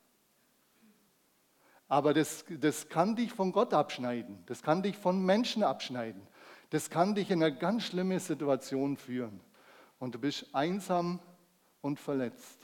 Aber 1.92 2.14
das, 2.14 2.46
das 2.48 2.88
kann 2.88 3.16
dich 3.16 3.34
von 3.34 3.52
Gott 3.52 3.74
abschneiden. 3.74 4.42
Das 4.46 4.62
kann 4.62 4.82
dich 4.82 4.96
von 4.96 5.26
Menschen 5.26 5.62
abschneiden. 5.62 6.22
Das 6.70 6.88
kann 6.88 7.14
dich 7.14 7.30
in 7.30 7.42
eine 7.42 7.54
ganz 7.54 7.82
schlimme 7.82 8.18
Situation 8.18 8.96
führen. 8.96 9.42
Und 9.98 10.14
du 10.14 10.18
bist 10.18 10.46
einsam 10.54 11.20
und 11.82 12.00
verletzt. 12.00 12.58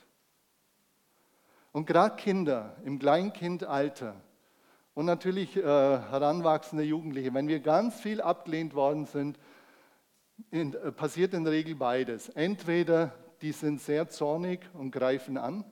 Und 1.73 1.85
gerade 1.85 2.17
Kinder 2.17 2.75
im 2.87 2.99
Kleinkindalter, 2.99 4.15
und 4.95 5.05
natürlich 5.05 5.55
äh, 5.59 5.63
heranwachsende 5.63 6.85
Jugendliche. 6.85 7.35
Wenn 7.35 7.49
wir 7.49 7.61
ganz 7.61 8.01
viel 8.01 8.23
abgelehnt 8.23 8.75
worden 8.75 9.05
sind, 9.05 9.39
in, 10.51 10.73
äh, 10.73 10.91
passiert 10.91 11.35
in 11.35 11.45
der 11.45 11.53
Regel 11.53 11.75
beides. 11.75 12.31
Entweder 12.31 13.13
die 13.43 13.53
sind 13.53 13.83
sehr 13.83 14.09
zornig 14.09 14.61
und 14.73 14.91
greifen 14.91 15.37
an 15.37 15.67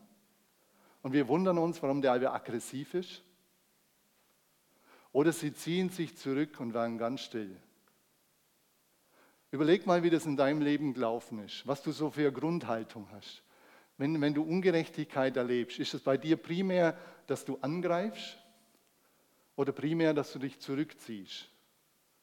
und 1.00 1.14
wir 1.14 1.26
wundern 1.26 1.56
uns, 1.56 1.82
warum 1.82 2.02
der 2.02 2.12
Albe 2.12 2.30
aggressiv 2.32 2.92
ist. 2.92 3.22
Oder 5.16 5.32
sie 5.32 5.54
ziehen 5.54 5.88
sich 5.88 6.14
zurück 6.14 6.60
und 6.60 6.74
werden 6.74 6.98
ganz 6.98 7.22
still. 7.22 7.56
Überleg 9.50 9.86
mal, 9.86 10.02
wie 10.02 10.10
das 10.10 10.26
in 10.26 10.36
deinem 10.36 10.60
Leben 10.60 10.92
gelaufen 10.92 11.42
ist, 11.42 11.66
was 11.66 11.82
du 11.82 11.90
so 11.90 12.10
für 12.10 12.20
eine 12.20 12.32
Grundhaltung 12.32 13.08
hast. 13.12 13.42
Wenn, 13.96 14.20
wenn 14.20 14.34
du 14.34 14.42
Ungerechtigkeit 14.42 15.38
erlebst, 15.38 15.78
ist 15.78 15.94
es 15.94 16.02
bei 16.02 16.18
dir 16.18 16.36
primär, 16.36 16.98
dass 17.28 17.46
du 17.46 17.56
angreifst 17.62 18.36
oder 19.56 19.72
primär, 19.72 20.12
dass 20.12 20.34
du 20.34 20.38
dich 20.38 20.60
zurückziehst 20.60 21.48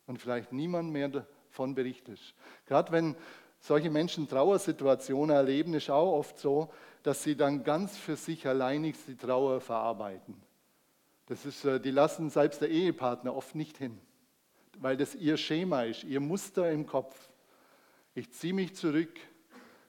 und 0.05 0.19
vielleicht 0.19 0.53
niemand 0.53 0.91
mehr 0.91 1.09
davon 1.09 1.73
berichtest. 1.73 2.35
Gerade 2.67 2.91
wenn 2.91 3.15
solche 3.59 3.89
Menschen 3.89 4.29
Trauersituationen 4.29 5.35
erleben, 5.35 5.73
ist 5.73 5.89
auch 5.89 6.15
oft 6.15 6.37
so, 6.37 6.71
dass 7.01 7.23
sie 7.23 7.35
dann 7.35 7.63
ganz 7.63 7.97
für 7.97 8.17
sich 8.17 8.47
alleinig 8.47 8.95
die 9.07 9.17
Trauer 9.17 9.61
verarbeiten. 9.61 10.39
Das 11.27 11.45
ist, 11.45 11.63
äh, 11.65 11.79
die 11.79 11.91
lassen 11.91 12.29
selbst 12.29 12.61
der 12.61 12.69
Ehepartner 12.69 13.35
oft 13.35 13.55
nicht 13.55 13.77
hin, 13.77 13.99
weil 14.79 14.97
das 14.97 15.15
ihr 15.15 15.37
Schema 15.37 15.83
ist, 15.83 16.03
ihr 16.03 16.19
Muster 16.19 16.71
im 16.71 16.85
Kopf. 16.85 17.29
Ich 18.13 18.31
ziehe 18.31 18.53
mich 18.53 18.75
zurück. 18.75 19.19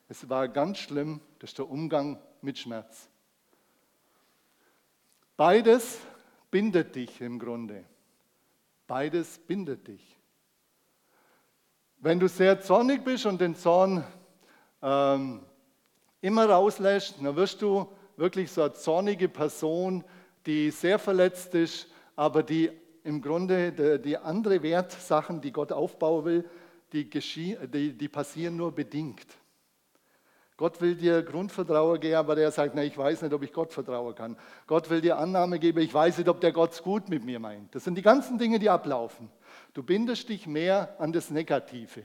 Es 0.09 0.29
war 0.29 0.49
ganz 0.49 0.79
schlimm, 0.79 1.21
das 1.39 1.51
ist 1.51 1.59
der 1.59 1.69
Umgang 1.69 2.21
mit 2.41 2.59
Schmerz. 2.59 3.09
Beides 5.37 5.99
bindet 6.51 6.95
dich 6.95 7.21
im 7.21 7.39
Grunde. 7.39 7.85
Beides 8.87 9.39
bindet 9.39 9.89
dich. 9.89 10.17
Wenn 11.99 12.21
du 12.21 12.29
sehr 12.29 12.61
zornig 12.61 13.03
bist 13.03 13.27
und 13.27 13.41
den 13.41 13.57
Zorn 13.57 14.05
ähm, 14.83 15.41
immer 16.21 16.49
rauslässt, 16.49 17.17
dann 17.21 17.35
wirst 17.35 17.63
du 17.63 17.91
wirklich 18.17 18.53
so 18.53 18.63
eine 18.63 18.75
zornige 18.75 19.29
Person, 19.29 20.05
die 20.47 20.71
sehr 20.71 20.99
verletzt 20.99 21.55
ist, 21.55 21.89
aber 22.17 22.43
die 22.43 22.71
im 23.03 23.21
Grunde 23.21 24.01
die 24.01 24.17
andere 24.17 24.63
Wertsachen, 24.63 25.41
die 25.41 25.53
Gott 25.53 25.73
aufbauen 25.73 26.25
will, 26.25 26.45
die, 26.93 27.09
die, 27.09 27.93
die 27.93 28.09
passieren 28.09 28.57
nur 28.57 28.73
bedingt. 28.73 29.27
Gott 30.57 30.81
will 30.81 30.95
dir 30.95 31.23
Grundvertrauen 31.23 31.99
geben, 31.99 32.15
aber 32.15 32.37
der 32.37 32.53
sagt, 32.53 32.77
na, 32.77 32.85
ich 32.85 32.97
weiß 32.97 33.23
nicht, 33.23 33.33
ob 33.33 33.43
ich 33.43 33.53
Gott 33.53 33.73
vertrauen 33.73 34.15
kann. 34.15 34.37
Gott 34.69 34.89
will 34.89 35.01
dir 35.01 35.19
Annahme 35.19 35.59
geben, 35.59 35.81
ich 35.81 35.93
weiß 35.93 36.19
nicht, 36.19 36.29
ob 36.29 36.41
der 36.41 36.53
Gott 36.53 36.73
es 36.73 36.83
gut 36.83 37.09
mit 37.09 37.25
mir 37.25 37.41
meint. 37.41 37.75
Das 37.75 37.83
sind 37.83 37.97
die 37.97 38.03
ganzen 38.03 38.39
Dinge, 38.39 38.61
die 38.61 38.71
ablaufen. 38.71 39.29
Du 39.73 39.83
bindest 39.83 40.29
dich 40.29 40.47
mehr 40.47 40.95
an 41.01 41.13
das 41.13 41.31
Negative. 41.31 42.05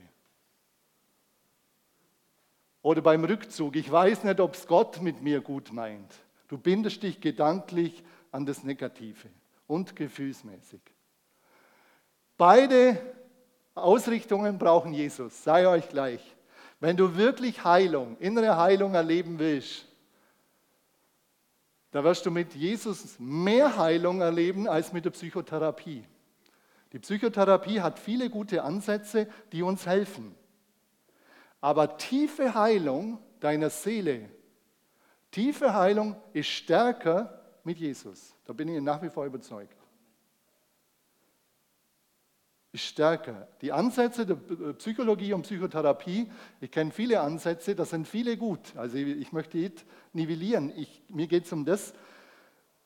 Oder 2.82 3.02
beim 3.02 3.24
Rückzug, 3.24 3.76
ich 3.76 3.92
weiß 3.92 4.24
nicht, 4.24 4.40
ob 4.40 4.56
es 4.56 4.66
Gott 4.66 5.00
mit 5.02 5.22
mir 5.22 5.42
gut 5.42 5.72
meint. 5.72 6.12
Du 6.48 6.58
bindest 6.58 7.04
dich 7.04 7.22
gedanklich 7.22 8.04
an 8.32 8.46
das 8.46 8.64
Negative 8.64 9.30
und 9.68 9.96
gefühlsmäßig. 9.96 10.82
Beide 12.38 12.98
Ausrichtungen 13.76 14.58
brauchen 14.58 14.94
Jesus, 14.94 15.44
sei 15.44 15.68
euch 15.68 15.90
gleich. 15.90 16.36
Wenn 16.80 16.96
du 16.96 17.16
wirklich 17.16 17.64
Heilung, 17.64 18.18
innere 18.20 18.58
Heilung 18.58 18.94
erleben 18.96 19.40
willst, 19.40 19.86
da 21.92 22.04
wirst 22.04 22.26
du 22.26 22.32
mit 22.32 22.54
Jesus 22.54 23.16
mehr 23.20 23.78
Heilung 23.78 24.22
erleben 24.22 24.68
als 24.68 24.94
mit 24.94 25.06
der 25.06 25.10
Psychotherapie. 25.10 26.06
Die 26.94 27.00
Psychotherapie 27.00 27.82
hat 27.82 28.00
viele 28.00 28.30
gute 28.30 28.64
Ansätze, 28.64 29.28
die 29.52 29.64
uns 29.64 29.86
helfen. 29.86 30.36
Aber 31.62 31.98
tiefe 31.98 32.54
Heilung 32.54 33.20
deiner 33.40 33.70
Seele, 33.70 34.30
tiefe 35.32 35.74
Heilung 35.74 36.16
ist 36.34 36.48
stärker 36.48 37.39
mit 37.70 37.78
Jesus. 37.78 38.36
Da 38.46 38.54
bin 38.54 38.68
ich 38.68 38.82
nach 38.82 39.02
wie 39.04 39.10
vor 39.10 39.26
überzeugt 39.26 39.76
ist 42.72 42.84
stärker. 42.84 43.48
Die 43.62 43.72
Ansätze 43.72 44.26
der 44.26 44.36
Psychologie 44.74 45.34
und 45.34 45.42
Psychotherapie, 45.42 46.32
ich 46.62 46.70
kenne 46.70 46.92
viele 46.92 47.20
Ansätze, 47.20 47.76
da 47.76 47.84
sind 47.84 48.08
viele 48.08 48.38
gut. 48.38 48.76
Also 48.76 48.98
ich 48.98 49.32
möchte 49.32 49.58
nicht 49.58 49.86
nivellieren. 50.14 50.72
Ich, 50.76 51.02
mir 51.10 51.28
geht 51.28 51.46
es 51.46 51.52
um 51.52 51.66
das, 51.66 51.94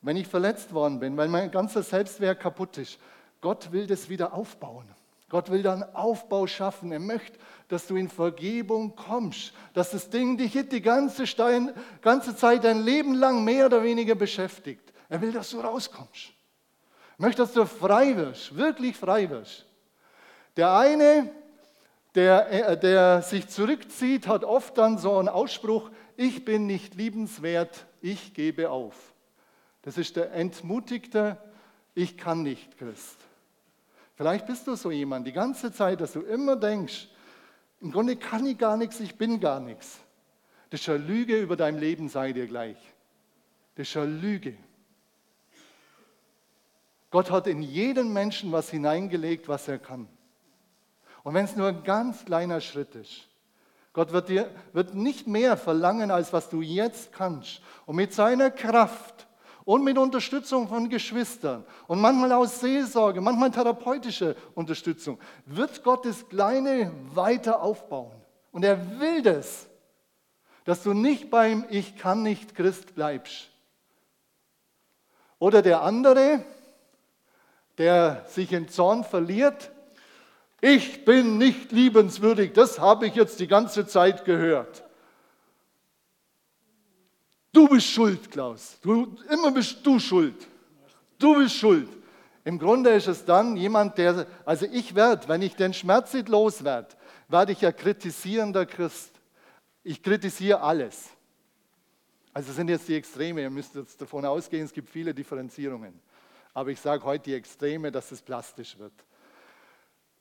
wenn 0.01 0.15
ich 0.15 0.27
verletzt 0.27 0.73
worden 0.73 0.99
bin, 0.99 1.17
weil 1.17 1.27
mein 1.27 1.51
ganzer 1.51 1.83
Selbstwert 1.83 2.39
kaputt 2.39 2.77
ist. 2.77 2.97
Gott 3.41 3.73
will 3.73 3.85
das 3.85 4.07
wieder 4.07 4.33
aufbauen. 4.33 4.87
Gott 5.33 5.49
will 5.49 5.63
da 5.63 5.73
einen 5.73 5.95
Aufbau 5.95 6.45
schaffen. 6.45 6.91
Er 6.91 6.99
möchte, 6.99 7.39
dass 7.67 7.87
du 7.87 7.95
in 7.95 8.07
Vergebung 8.07 8.95
kommst, 8.95 9.51
dass 9.73 9.89
das 9.89 10.11
Ding 10.11 10.37
dich 10.37 10.53
die 10.69 10.79
ganze, 10.79 11.25
Stein, 11.25 11.73
ganze 12.03 12.35
Zeit, 12.35 12.63
dein 12.63 12.83
Leben 12.83 13.15
lang 13.15 13.43
mehr 13.43 13.65
oder 13.65 13.81
weniger 13.81 14.13
beschäftigt. 14.13 14.93
Er 15.09 15.21
will, 15.21 15.31
dass 15.31 15.49
du 15.49 15.59
rauskommst. 15.59 16.33
Er 17.17 17.25
möchte, 17.25 17.41
dass 17.41 17.53
du 17.53 17.65
frei 17.65 18.15
wirst, 18.15 18.55
wirklich 18.55 18.95
frei 18.95 19.27
wirst. 19.31 19.65
Der 20.55 20.71
eine, 20.77 21.31
der, 22.13 22.51
äh, 22.51 22.79
der 22.79 23.23
sich 23.23 23.47
zurückzieht, 23.47 24.27
hat 24.27 24.43
oft 24.43 24.77
dann 24.77 24.99
so 24.99 25.17
einen 25.17 25.29
Ausspruch, 25.29 25.89
ich 26.15 26.45
bin 26.45 26.67
nicht 26.67 26.93
liebenswert, 26.93 27.87
ich 28.01 28.35
gebe 28.35 28.69
auf. 28.69 29.15
Das 29.81 29.97
ist 29.97 30.15
der 30.15 30.31
entmutigte, 30.33 31.37
ich 31.95 32.19
kann 32.19 32.43
nicht 32.43 32.77
Christ. 32.77 33.17
Vielleicht 34.15 34.45
bist 34.45 34.67
du 34.67 34.75
so 34.75 34.91
jemand 34.91 35.25
die 35.27 35.31
ganze 35.31 35.71
Zeit, 35.71 36.01
dass 36.01 36.13
du 36.13 36.21
immer 36.21 36.55
denkst, 36.55 37.07
im 37.81 37.91
Grunde 37.91 38.15
kann 38.15 38.45
ich 38.45 38.57
gar 38.57 38.77
nichts, 38.77 38.99
ich 38.99 39.17
bin 39.17 39.39
gar 39.39 39.59
nichts. 39.59 39.99
Das 40.69 40.81
ist 40.81 40.89
eine 40.89 40.99
Lüge 40.99 41.39
über 41.39 41.55
dein 41.55 41.77
Leben, 41.77 42.09
sei 42.09 42.31
dir 42.31 42.47
gleich. 42.47 42.77
Das 43.75 43.87
ist 43.89 43.97
eine 43.97 44.07
Lüge. 44.07 44.55
Gott 47.11 47.29
hat 47.29 47.47
in 47.47 47.61
jeden 47.61 48.13
Menschen 48.13 48.51
was 48.51 48.69
hineingelegt, 48.69 49.47
was 49.47 49.67
er 49.67 49.77
kann. 49.77 50.07
Und 51.23 51.33
wenn 51.33 51.45
es 51.45 51.55
nur 51.55 51.67
ein 51.67 51.83
ganz 51.83 52.25
kleiner 52.25 52.59
Schritt 52.61 52.95
ist, 52.95 53.27
Gott 53.93 54.11
wird 54.11 54.29
dir 54.29 54.49
wird 54.73 54.95
nicht 54.95 55.27
mehr 55.27 55.55
verlangen, 55.55 56.09
als 56.09 56.33
was 56.33 56.49
du 56.49 56.61
jetzt 56.61 57.13
kannst. 57.13 57.61
Und 57.85 57.95
mit 57.95 58.13
seiner 58.13 58.49
Kraft 58.49 59.27
und 59.65 59.83
mit 59.83 59.97
Unterstützung 59.97 60.67
von 60.67 60.89
Geschwistern 60.89 61.65
und 61.87 62.01
manchmal 62.01 62.31
aus 62.31 62.59
Seelsorge, 62.59 63.21
manchmal 63.21 63.51
therapeutische 63.51 64.35
Unterstützung, 64.55 65.19
wird 65.45 65.83
Gott 65.83 66.05
das 66.05 66.27
Kleine 66.27 66.91
weiter 67.13 67.61
aufbauen. 67.61 68.11
Und 68.51 68.63
er 68.63 68.99
will 68.99 69.21
das, 69.21 69.67
dass 70.65 70.83
du 70.83 70.93
nicht 70.93 71.29
beim 71.29 71.65
Ich 71.69 71.97
kann 71.97 72.23
nicht 72.23 72.55
Christ 72.55 72.95
bleibst. 72.95 73.49
Oder 75.39 75.61
der 75.61 75.81
andere, 75.81 76.43
der 77.77 78.23
sich 78.27 78.51
in 78.51 78.69
Zorn 78.69 79.03
verliert 79.03 79.71
ich 80.65 81.03
bin 81.03 81.37
nicht 81.37 81.73
liebenswürdig, 81.73 82.53
das 82.53 82.79
habe 82.79 83.05
ich 83.05 83.15
jetzt 83.15 83.41
die 83.41 83.49
ganze 83.49 83.85
Zeit 83.85 84.23
gehört. 84.23 84.85
Du 87.53 87.67
bist 87.67 87.87
schuld, 87.87 88.31
Klaus. 88.31 88.79
Du, 88.81 89.15
immer 89.29 89.51
bist 89.51 89.85
du 89.85 89.99
schuld. 89.99 90.47
Du 91.19 91.35
bist 91.35 91.55
schuld. 91.55 91.87
Im 92.43 92.57
Grunde 92.57 92.89
ist 92.89 93.07
es 93.07 93.23
dann 93.23 93.55
jemand, 93.55 93.97
der, 93.97 94.25
also 94.43 94.65
ich 94.65 94.95
werde, 94.95 95.27
wenn 95.29 95.43
ich 95.43 95.55
den 95.55 95.73
Schmerz 95.73 96.13
nicht 96.13 96.27
loswerde, 96.27 96.89
werde 97.29 97.51
ich 97.51 97.61
ja 97.61 97.71
kritisierender 97.71 98.65
Christ. 98.65 99.11
Ich 99.83 100.01
kritisiere 100.01 100.59
alles. 100.61 101.09
Also 102.33 102.51
sind 102.51 102.69
jetzt 102.69 102.87
die 102.87 102.95
Extreme, 102.95 103.41
ihr 103.41 103.49
müsst 103.51 103.75
jetzt 103.75 104.01
davon 104.01 104.25
ausgehen, 104.25 104.65
es 104.65 104.73
gibt 104.73 104.89
viele 104.89 105.13
Differenzierungen. 105.13 105.99
Aber 106.53 106.71
ich 106.71 106.81
sage 106.81 107.03
heute 107.03 107.25
die 107.25 107.35
Extreme, 107.35 107.91
dass 107.91 108.11
es 108.11 108.21
plastisch 108.21 108.77
wird. 108.79 108.93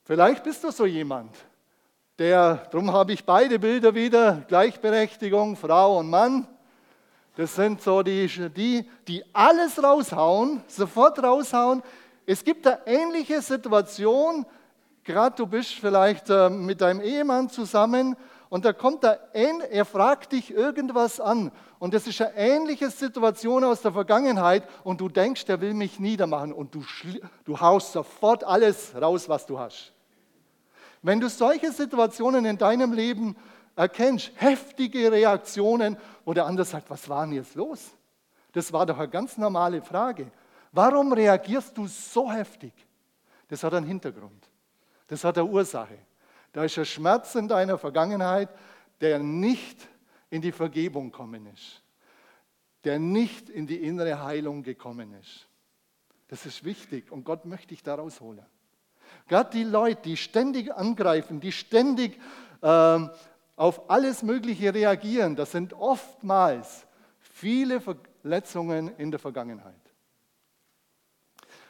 Vielleicht 0.05 0.45
bist 0.45 0.63
du 0.63 0.71
so 0.71 0.85
jemand, 0.85 1.35
der, 2.19 2.69
darum 2.71 2.93
habe 2.93 3.13
ich 3.15 3.25
beide 3.25 3.59
Bilder 3.59 3.95
wieder, 3.95 4.45
Gleichberechtigung, 4.47 5.57
Frau 5.57 5.99
und 5.99 6.11
Mann. 6.11 6.47
Das 7.37 7.55
sind 7.55 7.81
so 7.81 8.03
die, 8.03 8.27
die, 8.51 8.85
die 9.09 9.25
alles 9.33 9.83
raushauen, 9.83 10.63
sofort 10.67 11.23
raushauen. 11.23 11.83
Es 12.27 12.45
gibt 12.45 12.67
eine 12.67 12.81
ähnliche 12.87 13.41
Situation, 13.41 14.45
gerade 15.03 15.37
du 15.37 15.47
bist 15.47 15.73
vielleicht 15.75 16.29
äh, 16.29 16.51
mit 16.51 16.83
deinem 16.83 17.01
Ehemann 17.01 17.49
zusammen 17.49 18.17
und 18.51 18.67
da 18.67 18.75
kommt 18.75 19.03
er, 19.03 19.19
er 19.33 19.85
fragt 19.87 20.33
dich 20.33 20.53
irgendwas 20.53 21.21
an 21.21 21.51
und 21.79 21.95
das 21.95 22.07
ist 22.07 22.21
eine 22.21 22.37
ähnliche 22.37 22.91
Situation 22.91 23.65
aus 23.65 23.81
der 23.81 23.93
Vergangenheit 23.93 24.69
und 24.85 25.01
du 25.01 25.09
denkst, 25.09 25.45
er 25.49 25.63
will 25.63 25.73
mich 25.73 25.99
niedermachen 25.99 26.53
und 26.53 26.75
du, 26.75 26.85
du 27.47 27.59
haust 27.59 27.93
sofort 27.93 28.45
alles 28.45 28.93
raus, 28.95 29.29
was 29.31 29.47
du 29.47 29.59
hast. 29.59 29.93
Wenn 31.01 31.19
du 31.19 31.31
solche 31.31 31.73
Situationen 31.73 32.45
in 32.45 32.59
deinem 32.59 32.93
Leben 32.93 33.37
erkennst, 33.77 34.33
heftige 34.37 35.11
Reaktionen, 35.11 35.97
wo 36.25 36.33
der 36.33 36.47
andere 36.47 36.67
sagt, 36.67 36.91
was 36.91 37.09
war 37.09 37.25
denn 37.25 37.35
jetzt 37.35 37.55
los? 37.55 37.91
Das 38.53 38.73
war 38.73 38.85
doch 38.87 38.99
eine 38.99 39.09
ganz 39.09 39.39
normale 39.39 39.81
Frage. 39.83 40.31
Warum 40.73 41.13
reagierst 41.13 41.77
du 41.77 41.87
so 41.87 42.31
heftig? 42.31 42.73
Das 43.49 43.63
hat 43.65 43.75
einen 43.75 43.87
Hintergrund. 43.87 44.49
Das 45.07 45.25
hat 45.25 45.39
eine 45.39 45.47
Ursache. 45.47 45.99
Da 46.53 46.65
ist 46.65 46.79
ein 46.79 46.85
Schmerz 46.85 47.35
in 47.35 47.49
deiner 47.49 47.79
Vergangenheit, 47.79 48.49
der 49.01 49.19
nicht 49.19 49.89
in 50.31 50.41
die 50.41 50.53
Vergebung 50.53 51.11
gekommen 51.11 51.47
ist, 51.47 51.83
der 52.85 52.99
nicht 52.99 53.51
in 53.51 53.67
die 53.67 53.77
innere 53.77 54.23
Heilung 54.23 54.63
gekommen 54.63 55.13
ist. 55.21 55.47
Das 56.29 56.47
ist 56.47 56.65
wichtig 56.65 57.11
und 57.11 57.25
Gott 57.25 57.45
möchte 57.45 57.69
dich 57.69 57.83
da 57.83 57.95
rausholen. 57.95 58.45
Gerade 59.29 59.51
die 59.51 59.65
Leute, 59.65 60.03
die 60.03 60.17
ständig 60.17 60.73
angreifen, 60.75 61.41
die 61.41 61.53
ständig 61.53 62.19
ähm, 62.63 63.11
auf 63.63 63.89
alles 63.89 64.25
Mögliche 64.25 64.75
reagieren, 64.75 65.37
das 65.37 65.53
sind 65.53 65.73
oftmals 65.73 66.85
viele 67.21 67.81
Verletzungen 67.81 68.89
in 68.99 69.13
der 69.13 69.21
Vergangenheit. 69.21 69.77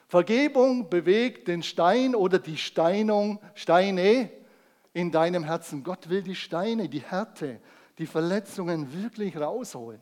Vergebung 0.08 0.88
bewegt 0.88 1.48
den 1.48 1.62
Stein 1.62 2.14
oder 2.14 2.38
die 2.38 2.56
Steinung, 2.56 3.40
Steine 3.54 4.30
in 4.94 5.10
deinem 5.10 5.44
Herzen. 5.44 5.84
Gott 5.84 6.08
will 6.08 6.22
die 6.22 6.34
Steine, 6.34 6.88
die 6.88 7.02
Härte, 7.02 7.60
die 7.98 8.06
Verletzungen 8.06 8.90
wirklich 9.02 9.36
rausholen. 9.36 10.00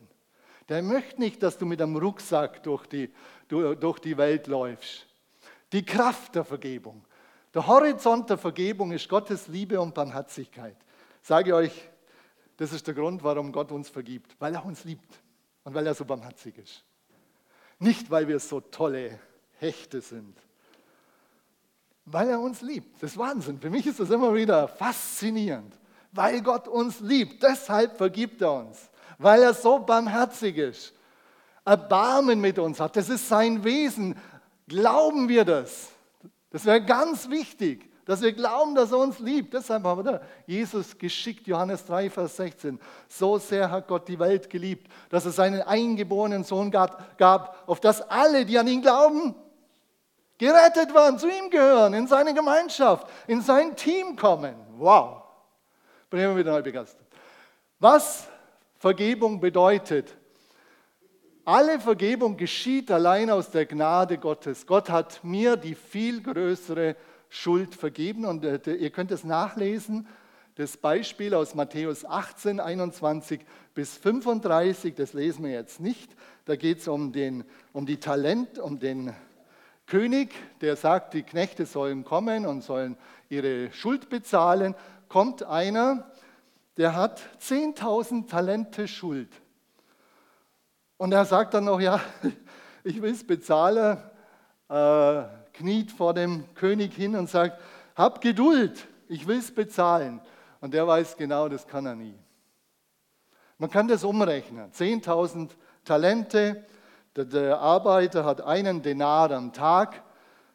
Der 0.69 0.81
möchte 0.83 1.19
nicht, 1.19 1.43
dass 1.43 1.57
du 1.57 1.65
mit 1.65 1.81
einem 1.81 1.97
Rucksack 1.97 2.63
durch 2.63 2.87
die, 2.87 3.11
durch 3.49 3.99
die 3.99 4.15
Welt 4.15 4.47
läufst. 4.47 5.07
Die 5.73 5.83
Kraft 5.83 6.35
der 6.35 6.45
Vergebung. 6.45 7.03
Der 7.53 7.67
Horizont 7.67 8.29
der 8.29 8.37
Vergebung 8.37 8.93
ist 8.93 9.09
Gottes 9.09 9.49
Liebe 9.49 9.81
und 9.81 9.93
Barmherzigkeit. 9.93 10.77
Sage 11.21 11.55
euch, 11.55 11.89
das 12.57 12.73
ist 12.73 12.87
der 12.87 12.93
Grund, 12.93 13.23
warum 13.23 13.51
Gott 13.51 13.71
uns 13.71 13.89
vergibt, 13.89 14.35
weil 14.39 14.55
er 14.55 14.65
uns 14.65 14.83
liebt 14.83 15.21
und 15.63 15.73
weil 15.73 15.85
er 15.87 15.93
so 15.93 16.05
barmherzig 16.05 16.57
ist. 16.57 16.83
Nicht, 17.79 18.11
weil 18.11 18.27
wir 18.27 18.39
so 18.39 18.59
tolle 18.59 19.19
Hechte 19.59 20.01
sind, 20.01 20.37
weil 22.05 22.29
er 22.29 22.39
uns 22.39 22.61
liebt. 22.61 23.01
Das 23.01 23.11
ist 23.11 23.17
Wahnsinn. 23.17 23.59
Für 23.59 23.69
mich 23.69 23.87
ist 23.87 23.99
das 23.99 24.09
immer 24.09 24.33
wieder 24.33 24.67
faszinierend. 24.67 25.73
Weil 26.11 26.41
Gott 26.41 26.67
uns 26.67 26.99
liebt, 26.99 27.41
deshalb 27.41 27.97
vergibt 27.97 28.41
er 28.41 28.53
uns. 28.53 28.89
Weil 29.17 29.43
er 29.43 29.53
so 29.53 29.79
barmherzig 29.79 30.57
ist. 30.57 30.93
Erbarmen 31.63 32.41
mit 32.41 32.59
uns 32.59 32.79
hat. 32.79 32.95
Das 32.95 33.07
ist 33.07 33.27
sein 33.27 33.63
Wesen. 33.63 34.17
Glauben 34.67 35.29
wir 35.29 35.45
das? 35.45 35.89
Das 36.49 36.65
wäre 36.65 36.83
ganz 36.83 37.29
wichtig, 37.29 37.90
dass 38.05 38.21
wir 38.21 38.33
glauben, 38.33 38.75
dass 38.75 38.91
er 38.91 38.97
uns 38.97 39.19
liebt. 39.19 39.53
Deshalb 39.53 39.83
haben 39.83 40.05
wir 40.05 40.21
Jesus 40.45 40.97
geschickt, 40.97 41.47
Johannes 41.47 41.85
3, 41.85 42.09
Vers 42.09 42.35
16. 42.37 42.79
So 43.07 43.37
sehr 43.37 43.69
hat 43.69 43.87
Gott 43.87 44.07
die 44.07 44.19
Welt 44.19 44.49
geliebt, 44.49 44.91
dass 45.09 45.25
er 45.25 45.31
seinen 45.31 45.61
eingeborenen 45.61 46.43
Sohn 46.43 46.71
gab, 46.71 47.63
auf 47.67 47.79
das 47.79 48.01
alle, 48.01 48.45
die 48.45 48.57
an 48.57 48.67
ihn 48.67 48.81
glauben, 48.81 49.35
gerettet 50.37 50.93
werden, 50.93 51.19
zu 51.19 51.29
ihm 51.29 51.49
gehören, 51.49 51.93
in 51.93 52.07
seine 52.07 52.33
Gemeinschaft, 52.33 53.07
in 53.27 53.41
sein 53.41 53.75
Team 53.75 54.15
kommen. 54.15 54.55
Wow. 54.77 55.21
Bin 56.09 56.19
immer 56.19 56.35
wieder 56.35 56.51
neu 56.51 56.61
begeistert. 56.61 57.07
Was 57.79 58.27
Vergebung 58.81 59.39
bedeutet. 59.39 60.17
Alle 61.45 61.79
Vergebung 61.79 62.35
geschieht 62.35 62.89
allein 62.89 63.29
aus 63.29 63.51
der 63.51 63.67
Gnade 63.67 64.17
Gottes. 64.17 64.65
Gott 64.65 64.89
hat 64.89 65.23
mir 65.23 65.55
die 65.55 65.75
viel 65.75 66.19
größere 66.23 66.95
Schuld 67.33 67.75
vergeben 67.75 68.25
und 68.25 68.43
äh, 68.43 68.59
ihr 68.75 68.89
könnt 68.89 69.09
es 69.09 69.23
nachlesen. 69.23 70.05
Das 70.55 70.75
Beispiel 70.75 71.33
aus 71.33 71.55
Matthäus 71.55 72.03
18, 72.03 72.59
21 72.59 73.39
bis 73.73 73.95
35, 73.95 74.95
das 74.95 75.13
lesen 75.13 75.45
wir 75.45 75.51
jetzt 75.51 75.79
nicht. 75.79 76.11
Da 76.43 76.57
geht 76.57 76.79
es 76.79 76.89
um, 76.89 77.13
um 77.71 77.85
die 77.85 78.01
Talent, 78.01 78.59
um 78.59 78.79
den 78.79 79.15
König, 79.87 80.33
der 80.59 80.75
sagt, 80.75 81.13
die 81.13 81.23
Knechte 81.23 81.65
sollen 81.65 82.03
kommen 82.03 82.45
und 82.45 82.63
sollen 82.63 82.97
ihre 83.29 83.71
Schuld 83.71 84.09
bezahlen, 84.09 84.75
kommt 85.07 85.43
einer, 85.43 86.11
der 86.75 86.95
hat 86.95 87.21
10.000 87.41 88.27
Talente 88.27 88.89
Schuld. 88.89 89.29
Und 90.97 91.13
er 91.13 91.23
sagt 91.23 91.53
dann 91.53 91.63
noch, 91.63 91.79
ja, 91.79 92.01
ich 92.83 93.01
will 93.01 93.13
es 93.13 93.25
bezahlen, 93.25 93.97
äh, 94.69 95.40
kniet 95.53 95.91
vor 95.91 96.13
dem 96.13 96.53
König 96.55 96.93
hin 96.93 97.15
und 97.15 97.29
sagt, 97.29 97.59
hab 97.95 98.21
Geduld, 98.21 98.87
ich 99.07 99.27
will 99.27 99.39
es 99.39 99.53
bezahlen. 99.53 100.21
Und 100.59 100.73
der 100.73 100.87
weiß 100.87 101.17
genau, 101.17 101.49
das 101.49 101.67
kann 101.67 101.85
er 101.85 101.95
nie. 101.95 102.17
Man 103.57 103.69
kann 103.69 103.87
das 103.87 104.03
umrechnen. 104.03 104.71
10.000 104.71 105.51
Talente, 105.83 106.65
der 107.15 107.59
Arbeiter 107.59 108.25
hat 108.25 108.41
einen 108.41 108.81
Denar 108.81 109.31
am 109.31 109.53
Tag 109.53 110.03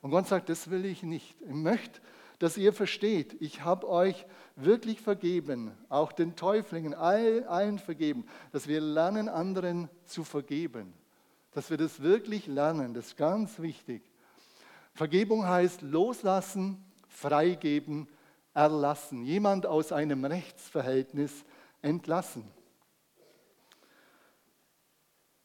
Und 0.00 0.10
Gott 0.10 0.26
sagt, 0.26 0.48
das 0.48 0.70
will 0.70 0.84
ich 0.84 1.02
nicht. 1.02 1.36
Ich 1.42 1.54
möchte, 1.54 2.00
dass 2.38 2.56
ihr 2.56 2.72
versteht, 2.72 3.36
ich 3.40 3.64
habe 3.64 3.88
euch 3.88 4.26
wirklich 4.56 5.00
vergeben, 5.00 5.72
auch 5.90 6.10
den 6.10 6.36
Täuflingen, 6.36 6.94
allen 6.94 7.78
vergeben, 7.78 8.24
dass 8.50 8.66
wir 8.66 8.80
lernen, 8.80 9.28
anderen 9.28 9.90
zu 10.06 10.24
vergeben. 10.24 10.94
Dass 11.52 11.68
wir 11.68 11.76
das 11.76 12.00
wirklich 12.00 12.46
lernen, 12.46 12.94
das 12.94 13.08
ist 13.08 13.16
ganz 13.16 13.58
wichtig. 13.58 14.02
Vergebung 14.94 15.46
heißt 15.46 15.82
loslassen, 15.82 16.82
freigeben, 17.08 18.08
erlassen. 18.54 19.22
Jemand 19.22 19.66
aus 19.66 19.92
einem 19.92 20.24
Rechtsverhältnis 20.24 21.44
entlassen. 21.82 22.44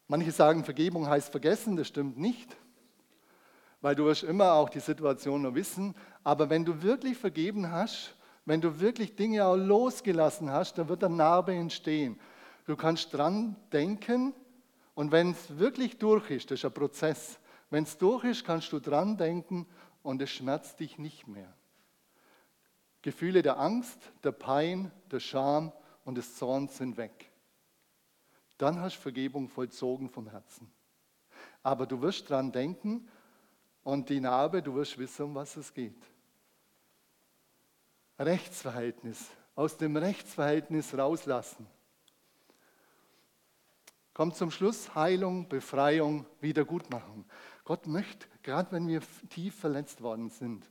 Manche 0.08 0.32
sagen, 0.32 0.64
Vergebung 0.64 1.08
heißt 1.08 1.30
vergessen, 1.30 1.76
das 1.76 1.88
stimmt 1.88 2.16
nicht, 2.16 2.56
weil 3.86 3.94
du 3.94 4.04
wirst 4.04 4.24
immer 4.24 4.54
auch 4.54 4.68
die 4.68 4.80
Situation 4.80 5.42
nur 5.42 5.54
wissen. 5.54 5.94
Aber 6.24 6.50
wenn 6.50 6.64
du 6.64 6.82
wirklich 6.82 7.16
vergeben 7.16 7.70
hast, 7.70 8.16
wenn 8.44 8.60
du 8.60 8.80
wirklich 8.80 9.14
Dinge 9.14 9.46
auch 9.46 9.54
losgelassen 9.54 10.50
hast, 10.50 10.76
dann 10.76 10.88
wird 10.88 11.04
eine 11.04 11.14
Narbe 11.14 11.54
entstehen. 11.54 12.18
Du 12.64 12.74
kannst 12.74 13.14
dran 13.14 13.54
denken 13.72 14.34
und 14.96 15.12
wenn 15.12 15.30
es 15.30 15.58
wirklich 15.58 15.98
durch 15.98 16.32
ist, 16.32 16.50
das 16.50 16.58
ist 16.58 16.64
ein 16.64 16.72
Prozess, 16.72 17.38
wenn 17.70 17.84
es 17.84 17.96
durch 17.96 18.24
ist, 18.24 18.44
kannst 18.44 18.72
du 18.72 18.80
dran 18.80 19.18
denken 19.18 19.68
und 20.02 20.20
es 20.20 20.30
schmerzt 20.30 20.80
dich 20.80 20.98
nicht 20.98 21.28
mehr. 21.28 21.54
Gefühle 23.02 23.42
der 23.42 23.56
Angst, 23.60 24.00
der 24.24 24.32
Pein, 24.32 24.90
der 25.12 25.20
Scham 25.20 25.70
und 26.04 26.16
des 26.16 26.34
Zorns 26.34 26.76
sind 26.76 26.96
weg. 26.96 27.30
Dann 28.58 28.80
hast 28.80 28.96
du 28.96 29.02
Vergebung 29.02 29.48
vollzogen 29.48 30.10
vom 30.10 30.28
Herzen. 30.28 30.72
Aber 31.62 31.86
du 31.86 32.02
wirst 32.02 32.28
dran 32.28 32.50
denken 32.50 33.08
und 33.86 34.08
die 34.08 34.18
Narbe, 34.18 34.62
du 34.62 34.74
wirst 34.74 34.98
wissen, 34.98 35.26
um 35.26 35.34
was 35.36 35.56
es 35.56 35.72
geht. 35.72 36.02
Rechtsverhältnis, 38.18 39.30
aus 39.54 39.76
dem 39.76 39.96
Rechtsverhältnis 39.96 40.98
rauslassen. 40.98 41.68
Kommt 44.12 44.34
zum 44.34 44.50
Schluss 44.50 44.92
Heilung, 44.96 45.48
Befreiung, 45.48 46.26
Wiedergutmachung. 46.40 47.26
Gott 47.64 47.86
möchte, 47.86 48.26
gerade 48.42 48.72
wenn 48.72 48.88
wir 48.88 49.02
tief 49.30 49.54
verletzt 49.54 50.02
worden 50.02 50.30
sind, 50.30 50.68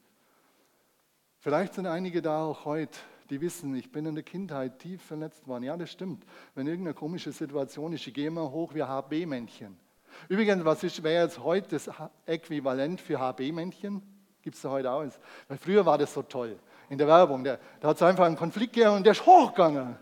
vielleicht 1.39 1.75
sind 1.75 1.88
einige 1.88 2.21
da 2.21 2.43
auch 2.43 2.65
heute, 2.65 2.99
die 3.30 3.39
wissen, 3.39 3.73
ich 3.75 3.93
bin 3.93 4.06
in 4.08 4.15
der 4.15 4.25
Kindheit 4.25 4.80
tief 4.80 5.01
verletzt 5.01 5.47
worden. 5.47 5.63
Ja, 5.63 5.78
das 5.78 5.89
stimmt. 5.89 6.25
Wenn 6.54 6.67
irgendeine 6.67 6.93
komische 6.93 7.32
Situation 7.32 7.93
ist, 7.93 8.06
ich 8.06 8.13
gehe 8.13 8.28
immer 8.28 8.51
hoch 8.51 8.73
wie 8.73 8.84
HB-Männchen. 8.84 9.85
Übrigens, 10.30 10.65
was 10.65 11.04
wäre 11.04 11.23
jetzt 11.23 11.39
heute 11.39 11.69
das 11.69 11.89
Äquivalent 12.25 13.01
für 13.01 13.19
HB-Männchen? 13.19 14.01
Gibt 14.41 14.56
es 14.56 14.62
da 14.62 14.69
heute 14.69 14.91
auch? 14.91 15.04
Weil 15.47 15.58
früher 15.58 15.86
war 15.86 15.97
das 15.97 16.13
so 16.13 16.21
toll 16.21 16.58
in 16.89 16.97
der 16.97 17.08
Werbung. 17.08 17.43
Da, 17.43 17.58
da 17.80 17.89
hat 17.89 17.95
es 17.95 18.04
einfach 18.04 18.25
einen 18.25 18.36
Konflikt 18.36 18.73
gegeben 18.73 18.95
und 18.95 19.04
der 19.06 19.13
ist 19.13 19.25
hochgegangen. 19.25 19.97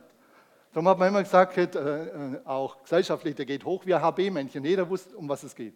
Darum 0.73 0.87
hat 0.87 0.97
man 0.97 1.09
immer 1.09 1.21
gesagt, 1.21 1.55
äh, 1.57 1.63
äh, 1.63 2.39
auch 2.45 2.81
gesellschaftlich, 2.81 3.35
der 3.35 3.45
geht 3.45 3.63
hoch 3.63 3.85
wie 3.85 3.93
ein 3.93 4.01
HB-Männchen. 4.01 4.65
Jeder 4.65 4.89
wusste, 4.89 5.15
um 5.15 5.29
was 5.29 5.43
es 5.43 5.55
geht. 5.55 5.75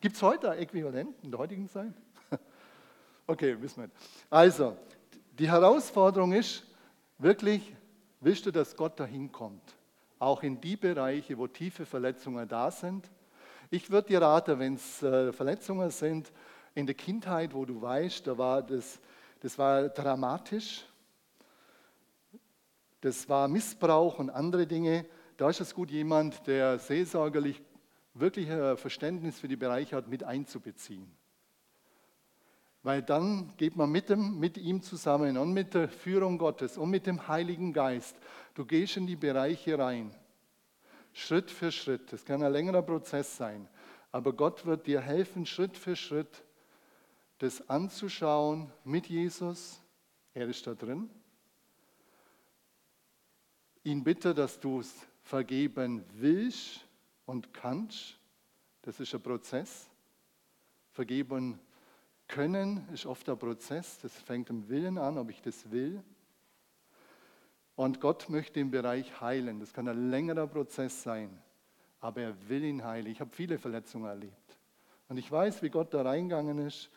Gibt 0.00 0.16
es 0.16 0.22
heute 0.22 0.50
ein 0.50 0.58
Äquivalent 0.58 1.14
in 1.22 1.30
der 1.30 1.38
heutigen 1.38 1.68
Zeit? 1.68 1.92
Okay, 3.30 3.60
wissen 3.60 3.82
wir. 3.82 3.90
Also, 4.30 4.74
die 5.38 5.50
Herausforderung 5.50 6.32
ist 6.32 6.64
wirklich, 7.18 7.74
willst 8.20 8.46
du, 8.46 8.50
dass 8.50 8.74
Gott 8.74 8.98
dahin 8.98 9.30
kommt? 9.30 9.76
Auch 10.18 10.42
in 10.42 10.58
die 10.58 10.76
Bereiche, 10.76 11.36
wo 11.36 11.46
tiefe 11.46 11.84
Verletzungen 11.84 12.48
da 12.48 12.70
sind. 12.70 13.10
Ich 13.70 13.90
würde 13.90 14.08
dir 14.08 14.22
raten, 14.22 14.58
wenn 14.58 14.74
es 14.74 15.02
äh, 15.02 15.30
Verletzungen 15.30 15.90
sind 15.90 16.32
in 16.74 16.86
der 16.86 16.94
Kindheit, 16.94 17.52
wo 17.52 17.66
du 17.66 17.82
weißt, 17.82 18.26
da 18.26 18.38
war 18.38 18.62
das, 18.62 18.98
das 19.40 19.58
war 19.58 19.90
dramatisch, 19.90 20.86
das 23.02 23.28
war 23.28 23.46
Missbrauch 23.46 24.18
und 24.18 24.30
andere 24.30 24.66
Dinge, 24.66 25.04
da 25.36 25.50
ist 25.50 25.60
es 25.60 25.74
gut, 25.74 25.90
jemand, 25.90 26.46
der 26.46 26.78
seelsorgerlich 26.78 27.60
wirklich 28.14 28.48
Verständnis 28.48 29.38
für 29.38 29.48
die 29.48 29.56
Bereiche 29.56 29.96
hat, 29.96 30.08
mit 30.08 30.24
einzubeziehen. 30.24 31.08
Weil 32.82 33.02
dann 33.02 33.52
geht 33.56 33.76
man 33.76 33.90
mit, 33.90 34.08
dem, 34.08 34.38
mit 34.38 34.56
ihm 34.56 34.82
zusammen 34.82 35.36
und 35.36 35.52
mit 35.52 35.74
der 35.74 35.88
Führung 35.88 36.38
Gottes 36.38 36.78
und 36.78 36.90
mit 36.90 37.06
dem 37.06 37.28
Heiligen 37.28 37.72
Geist. 37.72 38.16
Du 38.54 38.64
gehst 38.64 38.96
in 38.96 39.06
die 39.06 39.16
Bereiche 39.16 39.78
rein, 39.78 40.10
Schritt 41.18 41.50
für 41.50 41.72
Schritt. 41.72 42.12
Das 42.12 42.24
kann 42.24 42.42
ein 42.42 42.52
längerer 42.52 42.82
Prozess 42.82 43.36
sein, 43.36 43.68
aber 44.12 44.32
Gott 44.32 44.64
wird 44.64 44.86
dir 44.86 45.00
helfen, 45.00 45.46
Schritt 45.46 45.76
für 45.76 45.96
Schritt 45.96 46.44
das 47.38 47.68
anzuschauen 47.68 48.70
mit 48.84 49.06
Jesus. 49.06 49.80
Er 50.34 50.48
ist 50.48 50.66
da 50.66 50.74
drin. 50.74 51.08
Ihn 53.84 54.04
bitte, 54.04 54.34
dass 54.34 54.58
du 54.60 54.80
es 54.80 54.92
vergeben 55.22 56.04
willst 56.14 56.86
und 57.26 57.52
kannst. 57.52 58.18
Das 58.82 59.00
ist 59.00 59.14
ein 59.14 59.22
Prozess. 59.22 59.88
Vergeben 60.90 61.58
können 62.26 62.88
ist 62.92 63.06
oft 63.06 63.28
ein 63.28 63.38
Prozess. 63.38 63.98
Das 64.00 64.12
fängt 64.12 64.50
im 64.50 64.68
Willen 64.68 64.98
an, 64.98 65.16
ob 65.16 65.30
ich 65.30 65.40
das 65.40 65.70
will. 65.70 66.02
Und 67.78 68.00
Gott 68.00 68.28
möchte 68.28 68.58
im 68.58 68.72
Bereich 68.72 69.20
heilen. 69.20 69.60
Das 69.60 69.72
kann 69.72 69.86
ein 69.86 70.10
längerer 70.10 70.48
Prozess 70.48 71.04
sein, 71.04 71.30
aber 72.00 72.22
er 72.22 72.48
will 72.48 72.64
ihn 72.64 72.84
heilen. 72.84 73.06
Ich 73.06 73.20
habe 73.20 73.30
viele 73.30 73.56
Verletzungen 73.56 74.06
erlebt. 74.06 74.58
Und 75.08 75.16
ich 75.16 75.30
weiß, 75.30 75.62
wie 75.62 75.70
Gott 75.70 75.94
da 75.94 76.02
reingegangen 76.02 76.58
ist, 76.58 76.90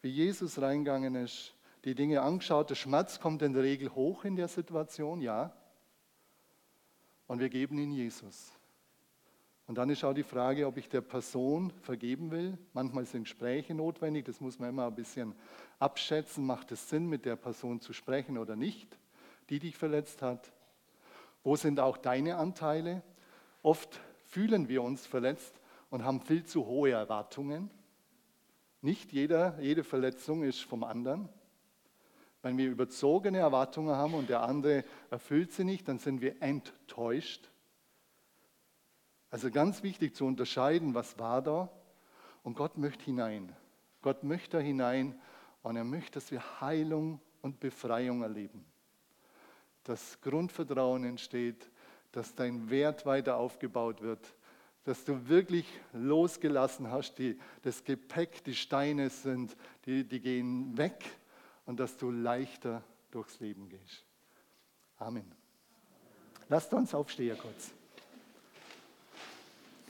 wie 0.00 0.08
Jesus 0.08 0.62
reingegangen 0.62 1.14
ist, 1.14 1.52
die 1.84 1.94
Dinge 1.94 2.22
angeschaut. 2.22 2.70
Der 2.70 2.74
Schmerz 2.74 3.20
kommt 3.20 3.42
in 3.42 3.52
der 3.52 3.64
Regel 3.64 3.94
hoch 3.94 4.24
in 4.24 4.34
der 4.34 4.48
Situation, 4.48 5.20
ja. 5.20 5.54
Und 7.26 7.40
wir 7.40 7.50
geben 7.50 7.76
ihn 7.76 7.92
Jesus. 7.92 8.50
Und 9.66 9.76
dann 9.76 9.90
ist 9.90 10.04
auch 10.04 10.14
die 10.14 10.22
Frage, 10.22 10.66
ob 10.66 10.78
ich 10.78 10.88
der 10.88 11.02
Person 11.02 11.70
vergeben 11.82 12.30
will. 12.30 12.56
Manchmal 12.72 13.04
sind 13.04 13.24
Gespräche 13.24 13.74
notwendig, 13.74 14.24
das 14.24 14.40
muss 14.40 14.58
man 14.58 14.70
immer 14.70 14.86
ein 14.86 14.94
bisschen 14.94 15.34
abschätzen. 15.78 16.46
Macht 16.46 16.72
es 16.72 16.88
Sinn, 16.88 17.10
mit 17.10 17.26
der 17.26 17.36
Person 17.36 17.82
zu 17.82 17.92
sprechen 17.92 18.38
oder 18.38 18.56
nicht, 18.56 18.96
die 19.50 19.58
dich 19.58 19.76
verletzt 19.76 20.22
hat? 20.22 20.52
Wo 21.42 21.56
sind 21.56 21.80
auch 21.80 21.96
deine 21.96 22.36
Anteile? 22.36 23.02
Oft 23.62 24.00
fühlen 24.24 24.68
wir 24.68 24.82
uns 24.82 25.06
verletzt 25.06 25.60
und 25.90 26.04
haben 26.04 26.20
viel 26.20 26.44
zu 26.44 26.66
hohe 26.66 26.90
Erwartungen. 26.90 27.70
Nicht 28.80 29.12
jeder, 29.12 29.58
jede 29.60 29.84
Verletzung 29.84 30.42
ist 30.42 30.60
vom 30.60 30.84
anderen. 30.84 31.28
Wenn 32.42 32.58
wir 32.58 32.70
überzogene 32.70 33.38
Erwartungen 33.38 33.94
haben 33.94 34.14
und 34.14 34.28
der 34.28 34.42
andere 34.42 34.84
erfüllt 35.10 35.52
sie 35.52 35.64
nicht, 35.64 35.88
dann 35.88 35.98
sind 35.98 36.20
wir 36.20 36.42
enttäuscht. 36.42 37.48
Also 39.30 39.50
ganz 39.50 39.82
wichtig 39.82 40.14
zu 40.14 40.26
unterscheiden, 40.26 40.94
was 40.94 41.18
war 41.18 41.40
da 41.40 41.70
und 42.42 42.56
Gott 42.56 42.76
möchte 42.76 43.04
hinein. 43.04 43.56
Gott 44.02 44.22
möchte 44.22 44.60
hinein 44.60 45.18
und 45.62 45.76
er 45.76 45.84
möchte, 45.84 46.12
dass 46.12 46.30
wir 46.30 46.60
Heilung 46.60 47.20
und 47.40 47.60
Befreiung 47.60 48.22
erleben. 48.22 48.64
Dass 49.84 50.20
Grundvertrauen 50.20 51.04
entsteht, 51.04 51.70
dass 52.12 52.34
dein 52.34 52.70
Wert 52.70 53.06
weiter 53.06 53.36
aufgebaut 53.36 54.02
wird, 54.02 54.34
dass 54.84 55.04
du 55.04 55.28
wirklich 55.28 55.66
losgelassen 55.92 56.90
hast, 56.90 57.18
die, 57.18 57.38
das 57.62 57.84
Gepäck, 57.84 58.44
die 58.44 58.54
Steine 58.54 59.10
sind, 59.10 59.56
die, 59.86 60.04
die 60.04 60.20
gehen 60.20 60.76
weg 60.76 61.04
und 61.66 61.80
dass 61.80 61.96
du 61.96 62.10
leichter 62.10 62.82
durchs 63.10 63.40
Leben 63.40 63.68
gehst. 63.68 64.04
Amen. 64.98 65.30
Lasst 66.48 66.72
uns 66.74 66.94
aufstehen 66.94 67.38
kurz. 67.38 67.72